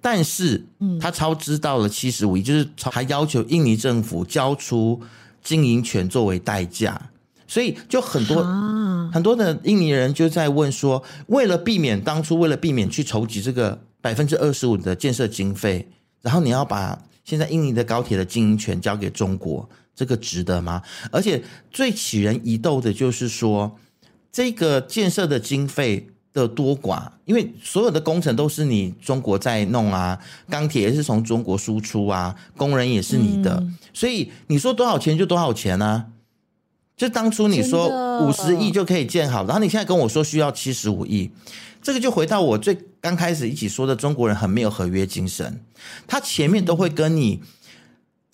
[0.00, 0.64] 但是
[0.98, 5.02] 他超支到了七十五亿，就是还要求印尼政府交出。
[5.44, 7.10] 经营权作为代价，
[7.46, 15.86] 所以就很多、啊、很多的印尼人就在问说，为了避免当初为了避免去筹集这个百分之二十五的建设经费，
[16.22, 20.82] 然后你要把现在印尼的高铁的经营权交给中国，这个值得吗？
[21.12, 23.78] 而且最起人疑窦的就是说，
[24.32, 26.08] 这个建设的经费。
[26.34, 30.18] 的多寡，因为所有的工程都是你中国在弄啊，
[30.50, 36.06] 钢铁也是从中国输出啊，工人也是你的，嗯、所以你说多少钱就多少钱啊。
[36.96, 37.88] 就当初你说
[38.20, 41.30] 五十亿就可以建好，然后你现在跟我说需要七十五亿，
[41.80, 45.60] 这个就回到我最刚开始一起说的，中国人很没有合约精神，
[46.06, 47.48] 他前面都会跟你，嗯、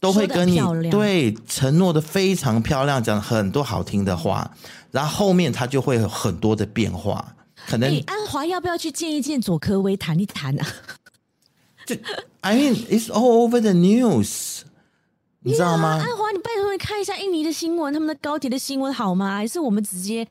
[0.01, 4.51] 都会跟你对承诺的非常漂亮，讲很多好听的话，
[4.91, 7.35] 然后后面他就会有很多的变化。
[7.71, 10.67] 可能安华要不要去见一见佐科威谈一谈啊？
[11.87, 11.97] 这
[12.41, 14.63] I mean it's all over the news，
[15.43, 15.91] 你知道吗？
[15.91, 19.37] 安华，你拜托你看一下印尼的新闻，他们的高铁的新闻好吗？
[19.37, 20.27] 还是我们直接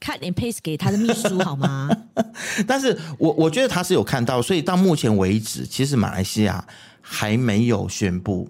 [0.00, 1.90] cut and paste 给他的秘书好吗？
[2.66, 6.66] 但是我我觉得他是有看到，所以到目前为止，其实马来西亚
[7.02, 8.48] 还没有宣布，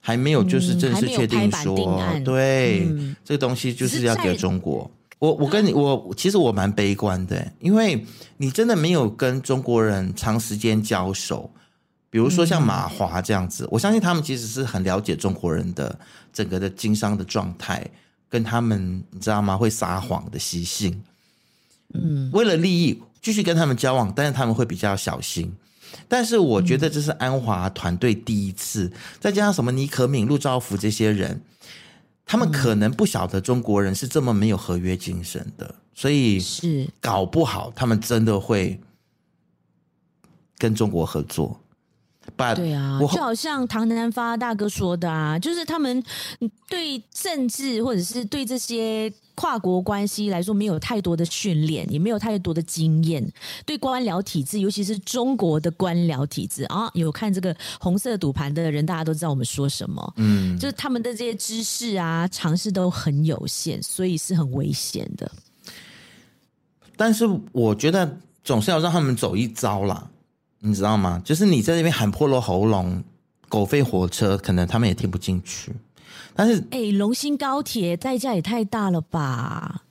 [0.00, 4.90] 还没有就是正式确定说，嗯、定对、嗯、这个东西就是要给中国。
[5.20, 8.04] 我我跟你我其实我蛮悲观的，因为
[8.38, 11.50] 你真的没有跟中国人长时间交手，
[12.08, 15.96] 比如说像马华这样子，嗯、我相信他们其实是很了解中国人的
[16.32, 17.86] 整个的经商的状态，
[18.30, 19.58] 跟他们你知道吗？
[19.58, 21.02] 会撒谎的习性，
[21.92, 25.52] 嗯，为了利益继续跟他们交往，但是他们会比较小心。
[26.08, 31.42] 但是我觉得这是安华团队第一次，嗯、再加上什么尼可敏、陆兆福这些人。
[32.30, 38.80] 他们可能不晓得中国人是这么没有合约精神的，所以是搞不好他们真的会
[40.56, 41.60] 跟中国合作。
[42.54, 46.02] 对啊，就好像唐南发大哥说的啊，就是他们
[46.68, 53.26] 对政治或者是对这些跨国关系来说没有太多的训练，也没有太多的经验。
[53.66, 60.14] 对官僚体制，尤其是中国的官僚体制啊，有看这个红色赌盘的人，大家都知道我们说什么。
[60.16, 65.30] 嗯，就是他们的这些知识啊、尝试都很有限，所以是很危险的。
[66.96, 70.09] 但是我觉得总是要让他们走一遭啦。
[70.60, 71.20] 你知道吗？
[71.24, 73.02] 就是你在那边喊破了喉咙，
[73.48, 75.74] 狗吠火车，可能他们也听不进去。
[76.34, 79.82] 但是，哎、欸，龙兴高铁代价也太大了吧？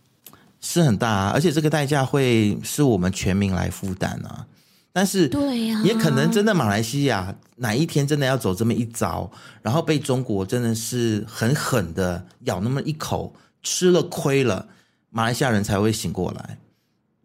[0.62, 4.46] 是很大啊，而且这个代价会是我们全民来负担啊。
[4.94, 9.30] 但是，对呀，也可能真的马来西亚哪一天真的要走这么一遭，
[9.62, 14.68] 然后被中国真的是狠狠的咬那么一口，吃了亏了，
[15.10, 16.58] 马来西亚人才会醒过来。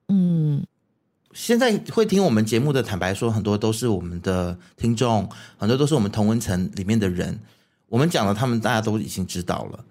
[0.08, 0.64] 嗯。
[1.34, 5.28] 现在会听我们节目的，坦白说，很多都是我们的听众，
[5.58, 7.40] 很多都是我们同文层里面的人。
[7.88, 9.84] 我们讲了，他们大家都已经知道了。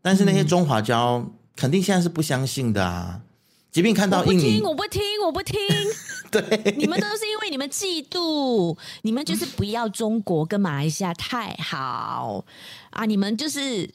[0.00, 3.20] 但是那些中华胶肯定现在是不相信的啊！
[3.72, 5.90] 即便看到印尼，我不听，我不听，我不听。
[6.30, 12.44] 对，你们都是因为你们嫉妒，你们就是不要中国跟马来西亚太好
[12.90, 13.04] 啊！
[13.04, 13.90] 你们就是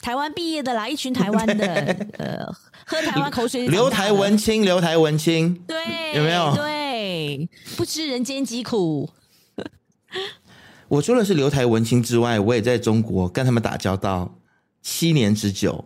[0.00, 1.66] 台湾毕业的啦，一群台湾的
[2.18, 2.54] 呃。
[2.88, 5.76] 喝台湾口水，留台文青，留台文青，对，
[6.14, 6.54] 有没有？
[6.56, 9.10] 对，不知人间疾苦。
[10.88, 14.38] 我除了是留台文青之外，我也在中国跟他们打交道
[14.80, 15.84] 七年之久，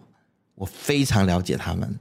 [0.54, 1.98] 我非常了解他们。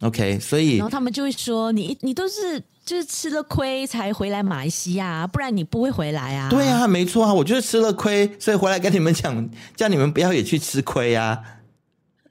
[0.00, 11.40] OK，所以然后他们就会说：“你你都是就是吃了亏才回来马来西亚，不然你不会回来啊。”对啊，没错啊，我就是吃了亏，所以回来跟你们讲，叫你们不要也去吃亏啊，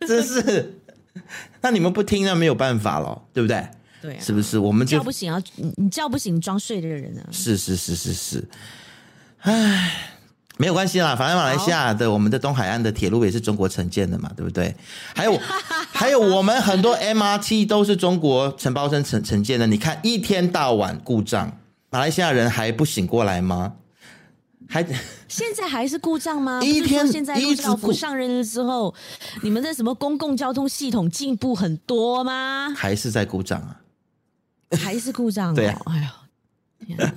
[0.05, 0.82] 真是。
[1.61, 3.65] 那你们不听，那没有办法了，对不对？
[4.01, 4.59] 对、啊，是不是？
[4.59, 5.41] 我们就叫不醒啊！
[5.55, 7.23] 你你叫不醒装睡的人啊！
[7.31, 8.49] 是是是是是，
[9.39, 9.91] 唉，
[10.57, 14.75] 没有关系啦，反正马来西亚的我们的东海岸的铁路也是中国承建的嘛，对不对？
[15.15, 15.39] 还有
[15.93, 19.65] 还有，我们很多 MRT 都是中国承包商承承建的。
[19.67, 21.57] 你看，一天到晚故障，
[21.89, 23.73] 马来西亚人还不醒过来吗？
[24.73, 24.83] 还
[25.27, 26.59] 现在还是故障吗？
[26.65, 28.91] 一天现在陆兆福上任了之后，
[29.43, 32.73] 你们的什么公共交通系统进步很多吗？
[32.75, 33.81] 还是在故障啊？
[34.75, 35.55] 还是故障、哦？
[35.55, 35.97] 对啊，哎
[36.87, 37.13] 呀，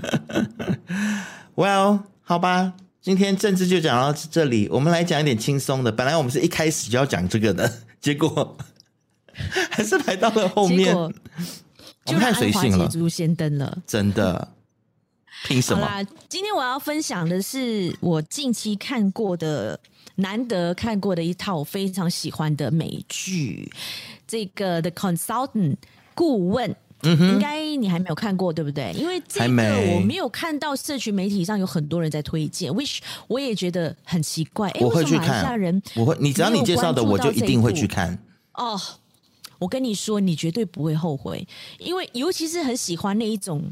[1.57, 5.91] Well，好吧，今天政治就讲到这里，我们来讲一点轻松的。
[5.91, 8.59] 本来我们是一开始就要讲这个的， 结果
[9.71, 11.11] 还是排到了后面，我
[12.13, 14.53] 们太随性了，先登了，真的。
[15.47, 16.05] 凭什么？
[16.29, 19.79] 今天我要分享的是我近期看过的、
[20.17, 23.71] 难得看过的一套我非常喜欢的美剧，
[24.27, 25.73] 这个《The Consultant》
[26.15, 26.75] 顾问。
[27.03, 28.91] 嗯哼，应该你还没有看过，对不对？
[28.97, 29.47] 因为这个
[29.95, 34.73] 我没有看到社群媒体上有很多人在推荐，which 我也觉得很奇怪。
[34.81, 35.45] 我会去看，
[35.95, 38.19] 我会，你只要你介绍的，我就一定会去看。
[38.55, 38.81] 哦。
[39.59, 41.47] 我跟你说，你绝对不会后悔，
[41.79, 43.63] 因为尤其是很喜欢那一种，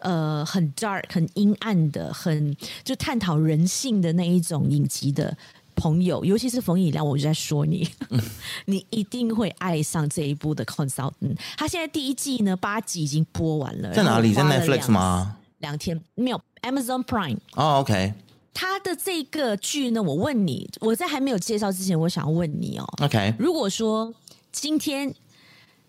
[0.00, 5.36] 呃，很 dark、很阴暗的、很就探讨人性的那一种影集的
[5.76, 8.20] 朋友，尤其是冯以良，我就在说你，嗯、
[8.66, 11.38] 你一定会爱上这一部的 Consultant。
[11.56, 14.34] 他现在第一季呢，八集已经播完了，在哪里？
[14.34, 15.36] 在 Netflix 吗？
[15.58, 17.38] 两天没有 Amazon Prime。
[17.54, 18.12] 哦，OK。
[18.52, 23.32] 他的这个剧呢，我问你，我在还没有介绍之前，我想要问你哦，OK。
[23.38, 24.12] 如果说
[24.50, 25.14] 今天。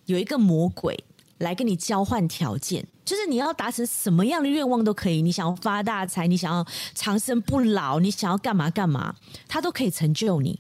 [0.10, 0.98] 有一个魔鬼
[1.38, 5.22] 来跟你交换条件，就是你要达成什么样的愿望都可以。
[5.22, 9.16] 你想要发大财，你想要长生不老，你想要干嘛干嘛，
[9.48, 10.60] 他都可以成就你。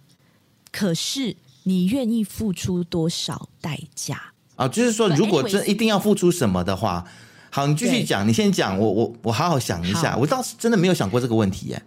[0.71, 4.21] 可是你愿意付出多少代价
[4.55, 4.67] 啊？
[4.67, 7.03] 就是说，如果真一定要付出什么的话，
[7.49, 10.15] 好，你继续讲，你先讲，我我我好好想一下。
[10.15, 11.83] 我倒是真的没有想过这个问题耶。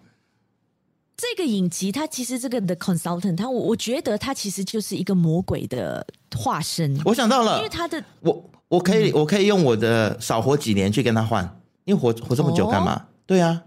[1.23, 6.05] 这个影集，它其实这个 The Consultant，它我我觉得它其实就是一个魔鬼的
[6.37, 7.01] 化身。
[7.05, 11.45] 我想到了，因为他的我我可以、嗯、我可以用我的少活几年去跟他换，
[11.85, 12.95] 因为活活这么久干嘛？
[12.95, 13.63] 哦、对啊，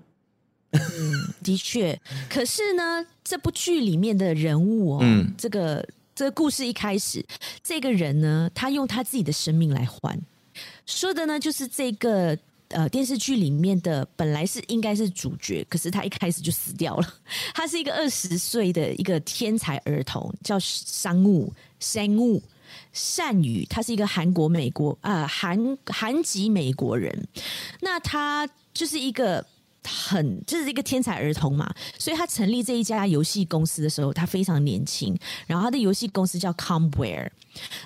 [0.71, 1.97] 嗯，的确。
[2.29, 7.25] 可是呢，这部剧里面的人物哦，嗯，这个这个故事一开始，
[7.63, 10.19] 这个人呢，他用他自己的生命来换，
[10.85, 12.37] 说的呢就是这个
[12.69, 17.13] 呃电视剧里面的本来是应该是主角，可是他一开始就死掉了。
[17.53, 22.41] 他是一个二十岁的一个天才儿童，叫商务山务
[22.91, 27.27] 善宇，他是一个韩国美国啊、韩韩籍美国人，
[27.81, 29.45] 那他就是一个。
[29.85, 35.17] 很就是一个天才儿童嘛，所以他成立这一家游戏公司的时候，他非常年轻。
[35.47, 37.29] 然后他的游戏公司叫 Comware，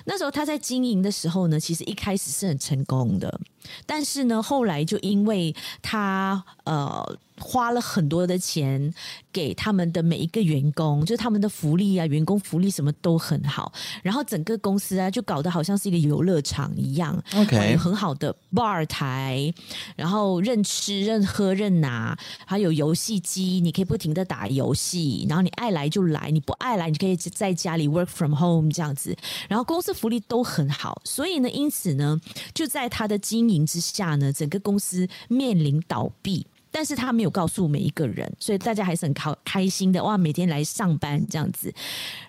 [0.04, 3.40] 那时候他在经营的时候呢，其实一开始是很成功的，
[3.86, 7.18] 但是呢，后来就因为他呃。
[7.40, 8.92] 花了很多的钱
[9.32, 13.72] 给他们的每一个员工，就是他们的福利啊，员工福利什么都很好。
[14.02, 17.20] 然后整个公司啊，就搞得好像是一个游乐场一样。
[17.34, 19.52] OK，有很好的 bar 台，
[19.96, 25.26] 然后任吃任喝任拿，还有游戏机，你可以不停的打游戏。
[25.28, 29.16] 然后你爱来就来，你不爱来，你可以在家里 work from home 这样子。
[29.48, 32.20] 然后公司福利都很好，所以呢，因此呢，
[32.52, 36.46] 就在他的经营之下呢，整个公司面临倒闭。
[36.70, 41.72] 但是他没有告诉每一个人，所以大家还是很开开心的哇，每天来上班这样子。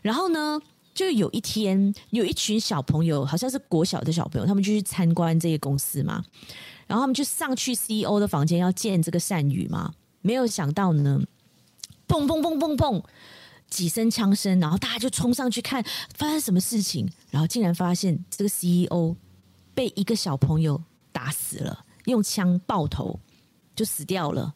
[0.02, 0.60] 然后呢，
[0.94, 6.24] 就有一天有一群小朋友，好像是国小的小朋友，他们就去参观这个公司嘛。
[6.88, 9.94] 然后他们就上去 CEO 的房间要见这个善宇嘛。
[10.22, 11.22] 没有想到呢，
[12.08, 13.04] 砰砰砰砰砰
[13.70, 15.84] 几声枪声，然后大家就冲上去看
[16.16, 19.16] 发生什么事情，然后竟然发现这个 CEO
[19.74, 20.82] 被一个小朋友
[21.12, 23.20] 打死了，用枪爆头。
[23.76, 24.53] 就死掉了。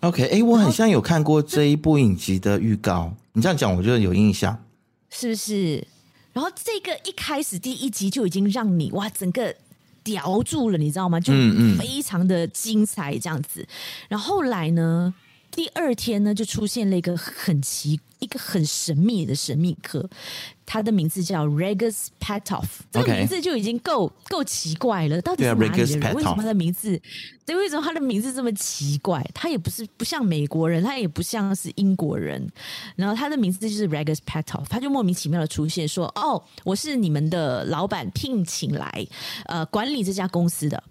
[0.00, 3.14] OK，哎、欸，我很像有看过这一部影集的预告。
[3.32, 4.64] 你这样讲，我觉得有印象，
[5.10, 5.86] 是不是？
[6.32, 9.54] 然后这个一开始第一集就已经让你哇，整个
[10.04, 11.18] 叼住了，你知道吗？
[11.18, 11.32] 就
[11.78, 13.62] 非常的精彩这样子。
[13.62, 13.68] 嗯嗯。
[14.10, 15.14] 然后后来呢，
[15.50, 18.00] 第二天呢，就出现了一个很奇。
[18.18, 20.08] 一个很神秘的神秘客，
[20.66, 25.22] 他的名字叫 Regus Petov，这个名字就已经够够奇怪了。
[25.22, 26.14] 到底是哪里的人？
[26.14, 27.00] 为什么他的名字？
[27.46, 29.24] 对，为什么他的名字这么奇怪？
[29.32, 32.44] 他也不是不像美国人，他也不像是英国人。
[32.96, 39.06] 然后他的名字就是 Regus Petov，他就莫名其妙的出现，说：“哦，我是你们的老板聘请来
[39.46, 40.82] 呃管理这家公司的。”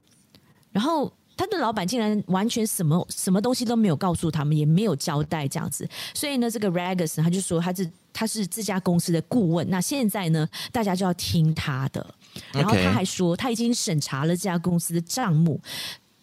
[0.72, 1.14] 然后。
[1.38, 12.16] 他的老板竟然完全什么什么东西都没有告诉他们，也没有交代这样子，所以呢，这个 Regus 他就说他是他是这家公司的顾问，那现在呢，大家就要听他的。
[12.52, 15.60] 然后他还说他已经审查了这家公司的账目，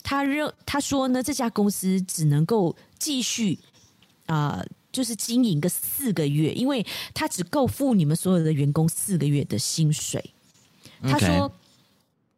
[0.03, 3.59] 他认他说呢，这家公司只能够继续
[4.27, 10.33] 啊、呃，就是经营个四个月，因为他只够付你们所有的员工四个月的薪水。
[11.03, 11.53] 他说。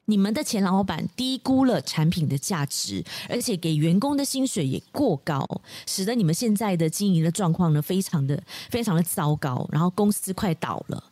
[0.06, 5.48] 你们的前老板低估了产品的价值，而且给员工的薪水也过高，
[5.86, 11.02] 使得你们现在的经营的状况呢，非常的非常的糟糕，然后公司快倒了。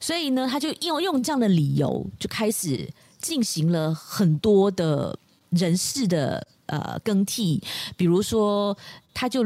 [0.00, 2.88] 所以呢，他就用用这样的理由，就开始
[3.20, 5.16] 进行了很多的
[5.50, 7.62] 人事的呃更替，
[7.96, 8.76] 比如说，
[9.14, 9.44] 他就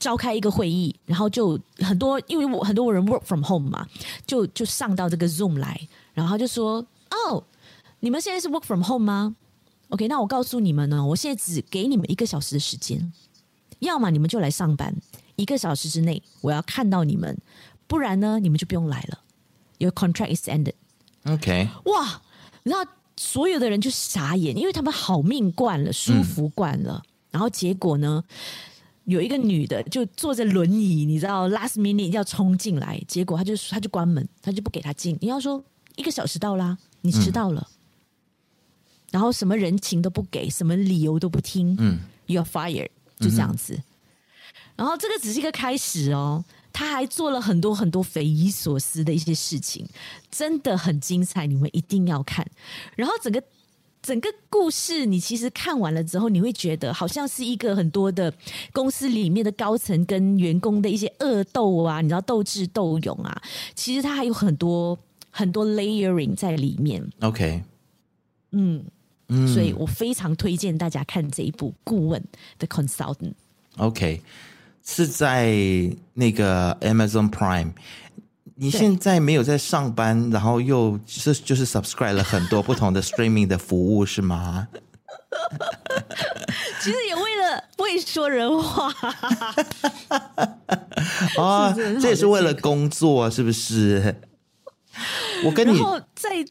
[0.00, 3.86] 召开一个会议，然后就很多因为我很多人 work from home 嘛，
[4.26, 5.80] 就就上到这个 Zoom 来，
[6.12, 7.44] 然后他就说哦。
[8.00, 9.36] 你们现在是 work from home 吗
[9.88, 13.12] ？OK，那我告诉你们呢，我现在只给你们一个小时的时间，
[13.78, 14.94] 要么你们就来上班，
[15.36, 17.38] 一个小时之内我要看到你们，
[17.86, 19.20] 不然呢，你们就不用来了。
[19.78, 20.74] Your contract is ended。
[21.24, 22.22] OK，哇，
[22.62, 28.22] 然后所有的人就傻眼，因为他们好命惯了，舒服惯了，嗯、然后结果呢，
[29.04, 35.18] 有一个女的就坐着轮椅，你知道，last minute 要冲进来，结果她就她就关门，她就不给她进。
[35.20, 35.64] 你要说
[35.96, 37.66] 一个小时到啦，你迟到了。
[37.70, 37.75] 嗯
[39.12, 43.74] 然后什么人情都不给，什么理由都不听，嗯，You're fired，就这样子。
[43.74, 43.82] 嗯、
[44.76, 49.88] 然后这个只是一个开始哦，他还做了很多很多匪夷所思的一些事情，
[50.30, 52.46] 真的很精彩，你们一定要看。
[52.96, 53.42] 然后整个
[54.02, 58.32] 整个故事，你其实看完了之后，你会觉得好像是一个很多的
[58.72, 63.40] 公司里面的高层跟员工的一些恶斗啊，你知道斗智斗勇啊，
[63.74, 64.98] 其实它还有很多
[65.30, 67.08] 很多 layering 在里面。
[67.20, 67.62] OK，
[68.50, 68.84] 嗯。
[69.28, 72.22] 嗯，所以我非常推荐大家看这一部《顾问
[72.58, 73.14] 的 Consultant》。
[73.76, 74.22] OK，
[74.84, 75.52] 是在
[76.14, 77.72] 那个 Amazon Prime。
[78.54, 84.68] 你现在没有在上班，然后又是就是 subscribe 了很多不同的 streaming 的服务，是吗？
[86.80, 88.90] 其实也为了为说人话
[91.36, 94.22] 啊，这也是为了工作，是不是？
[95.44, 95.78] 我跟你
[96.14, 96.46] 在。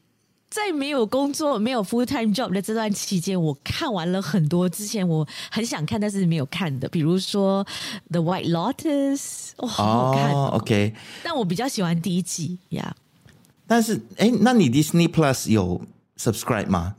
[0.55, 7.65] 在没有工作、没有 full time job 的这段期间，我看完了很多之前我很想看但是没有看的，比如说
[8.09, 9.17] 《The White Lotus》，
[9.57, 10.45] 哇，好好看哦。
[10.45, 12.95] Oh, OK，但我比较喜欢第一季呀。
[12.95, 13.31] Yeah.
[13.67, 15.81] 但是，哎，那你 Disney Plus 有
[16.17, 16.95] subscribe 吗？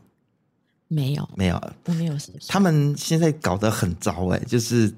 [0.88, 2.14] 没有，没有，我没有。
[2.46, 4.94] 他们现在搞得很糟，哎，就是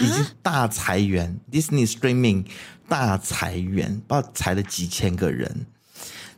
[0.00, 2.46] 已经大裁员，Disney Streaming
[2.88, 5.66] 大裁员，不知道裁了几千个人。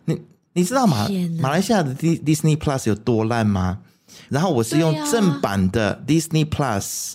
[0.04, 0.20] 你。
[0.54, 1.08] 你知道马
[1.40, 3.80] 马来西亚的 Disney Plus 有多烂吗？
[4.28, 7.14] 然后我是用正版的 Disney Plus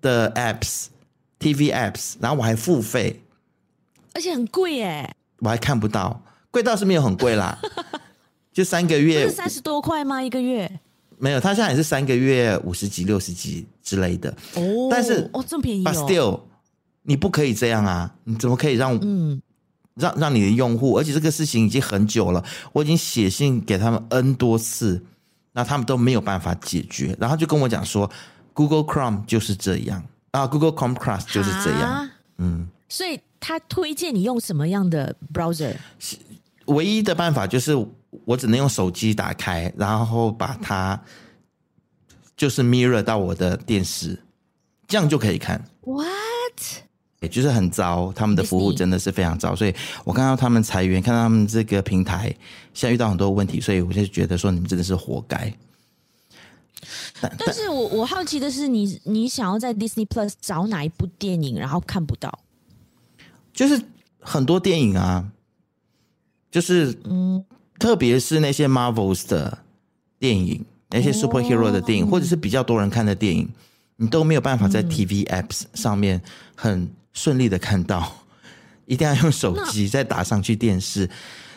[0.00, 0.86] 的 apps、
[1.38, 3.22] TV apps，然后我还付费，
[4.14, 5.14] 而且很贵耶！
[5.40, 7.58] 我还看不到，贵倒是没有很贵啦，
[8.52, 10.22] 就三个月，是三十多块吗？
[10.22, 10.80] 一个月？
[11.18, 14.88] 没有，他现在也是三个月五十几、六十几之类的哦。
[14.90, 15.90] 但是哦，这么便宜哦。
[15.90, 16.40] But still，
[17.02, 18.14] 你不可以这样啊！
[18.24, 19.40] 你怎么可以让嗯？
[19.96, 25.02] 让让你的用户，而且这个事情已经很久了，我已经写信给他们 N 多次，
[25.52, 28.10] 那他们都没有办法解决，然后就跟我讲说
[28.52, 35.74] ，Google Chrome 就是这样啊，Google Chromecast 就是这样，嗯，所以他推荐你用什么样的 browser？
[36.66, 37.74] 唯一的办法就是
[38.24, 41.00] 我只能用手机打开，然后把它
[42.36, 44.22] 就是 mirror 到我的电视，
[44.86, 45.64] 这样就可以看。
[45.82, 46.84] What？
[47.20, 52.28] 也就是很糟，他们的服务真的是非常糟，所以我看到他们裁员，看到他们这个平台
[52.74, 55.52] 现在遇到很多问题，所以我就觉得说你们真的是活该。
[57.20, 62.38] 但，但是我我好奇的是你，你你想要在 Disney Plus 找哪一部电影，然后看不到？
[63.54, 63.80] 就是
[64.20, 65.26] 很多电影啊，
[66.50, 67.42] 就是嗯，
[67.78, 69.56] 特别是那些 Marvels 的
[70.18, 73.48] 电影，那些 Superhero 的电影，哦，或者是比较多人看的电影，
[73.96, 76.20] 你都没有办法在 TV Apps 上面
[76.54, 76.86] 很。
[77.16, 78.12] 顺利的看到，
[78.84, 81.08] 一定要用手机再打上去电视，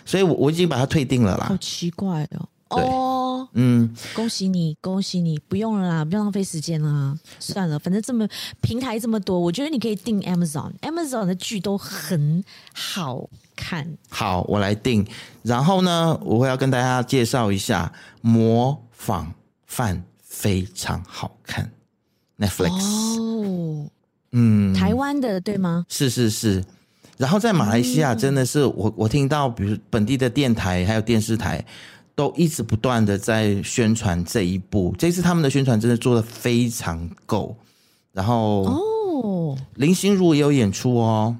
[0.05, 1.47] 所以我我已经把它退订了啦。
[1.49, 2.47] 好奇怪哦！
[2.69, 8.27] 哦，嗯，恭喜你，恭喜你，不用了啦，不要浪费时间啦，算了，反正这么
[8.61, 12.43] 平台这么多，我觉得你可以订 Amazon，Amazon 的剧都很
[12.73, 13.97] 好看。
[14.09, 15.05] 好，我来订。
[15.41, 17.91] 然后呢，我会要跟大家介绍一下
[18.21, 19.33] 《模仿
[19.65, 21.71] 犯》，非常好看
[22.37, 23.19] ，Netflix。
[23.19, 23.89] 哦。
[24.31, 25.85] 嗯，台湾的对吗？
[25.89, 26.63] 是是是，
[27.17, 31.63] 然后在马来西亚真的是我我听到，比如本地的电台还有电视台
[32.15, 37.55] 都一直不断的在宣传这一部，这次他们的宣传真的做的非常够。
[38.11, 41.35] 然后哦，林心如也有演出哦。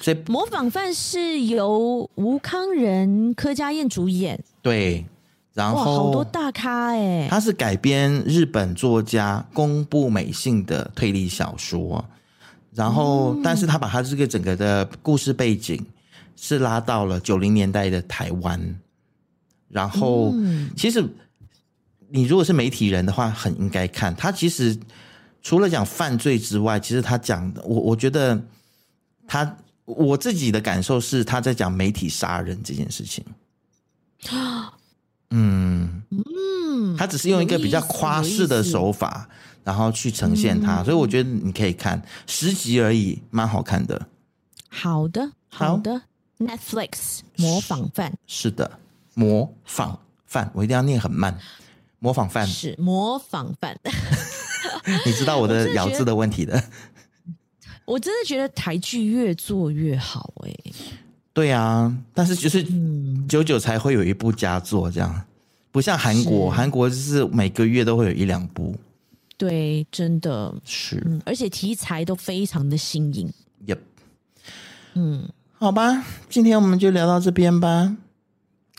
[0.00, 5.04] 所以模仿犯是由吴康仁、柯佳燕主演，对，
[5.52, 12.02] 然后好多大咖哎，他是改编日本作家宫部美幸的推理小说。
[12.74, 15.84] 然后，但是他把他这个整个的故事背景
[16.36, 18.80] 是拉到了九零年代的台湾。
[19.68, 20.34] 然后，
[20.74, 21.04] 其实
[22.08, 24.14] 你如果是媒体人的话，很应该看。
[24.16, 24.74] 他其实
[25.42, 28.42] 除了讲犯罪之外，其实他讲的，我我觉得
[29.26, 33.22] 他我自己的感受是他在讲媒体杀人这件事情。
[35.30, 39.28] 嗯嗯，他只是用一个比较夸饰的手法。
[39.64, 44.08] 然后去呈现它，嗯，所以我觉得你可以看十集而已，蛮好看的。
[44.68, 46.02] 好的，好的。
[46.38, 48.78] Netflix 模仿犯是，是的，
[49.14, 51.38] 模仿犯，我一定要念很慢。
[52.00, 53.78] 模仿犯是模仿犯，
[55.06, 56.60] 你知道我的 咬字的问题的。
[57.84, 60.52] 我真的觉得台剧越做越好哎。
[61.32, 62.66] 对啊，但是就是
[63.28, 65.24] 久久才会有一部佳作，这样
[65.70, 68.74] 不像韩国，韩国就是每个月都会有一两部。
[69.42, 73.28] 对，真的是、嗯，而且题材都非常的新颖。
[73.66, 73.78] Yep，
[74.94, 77.96] 嗯，好吧，今天我们就聊到这边吧。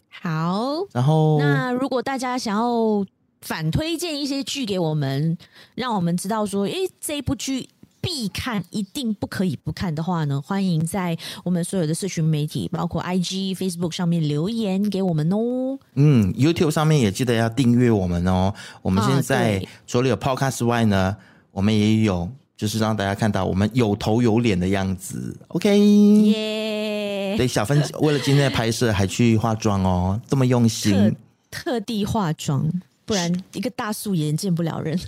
[0.07, 3.05] 好，然后那如果大家想要
[3.41, 5.38] 反推荐一些剧给我们，
[5.76, 7.68] 让我们知道说，诶，这一部剧。
[8.04, 15.80] 必看，一定不可以不看的话呢，欢迎在我们所有的社群媒体，包括 IG、Facebook 上面留言给我们哦。
[15.93, 18.54] 嗯，YouTube 上面也记得要订阅我们哦。
[18.82, 21.16] 我们现在除了有 Podcast 外呢，
[21.51, 25.39] 我们也有，就是让大家看到我们有头有脸的样子。
[25.47, 27.38] OK，耶！
[27.38, 30.93] 对，小芬为了今天的拍摄还去化妆哦，这么用心，
[31.49, 32.70] 特，特地化妆。
[33.06, 34.99] 不然一个大素颜见不了人。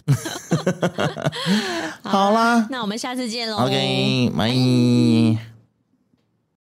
[2.03, 3.57] 好啦，那我们下次见喽。
[3.57, 5.54] OK，拜。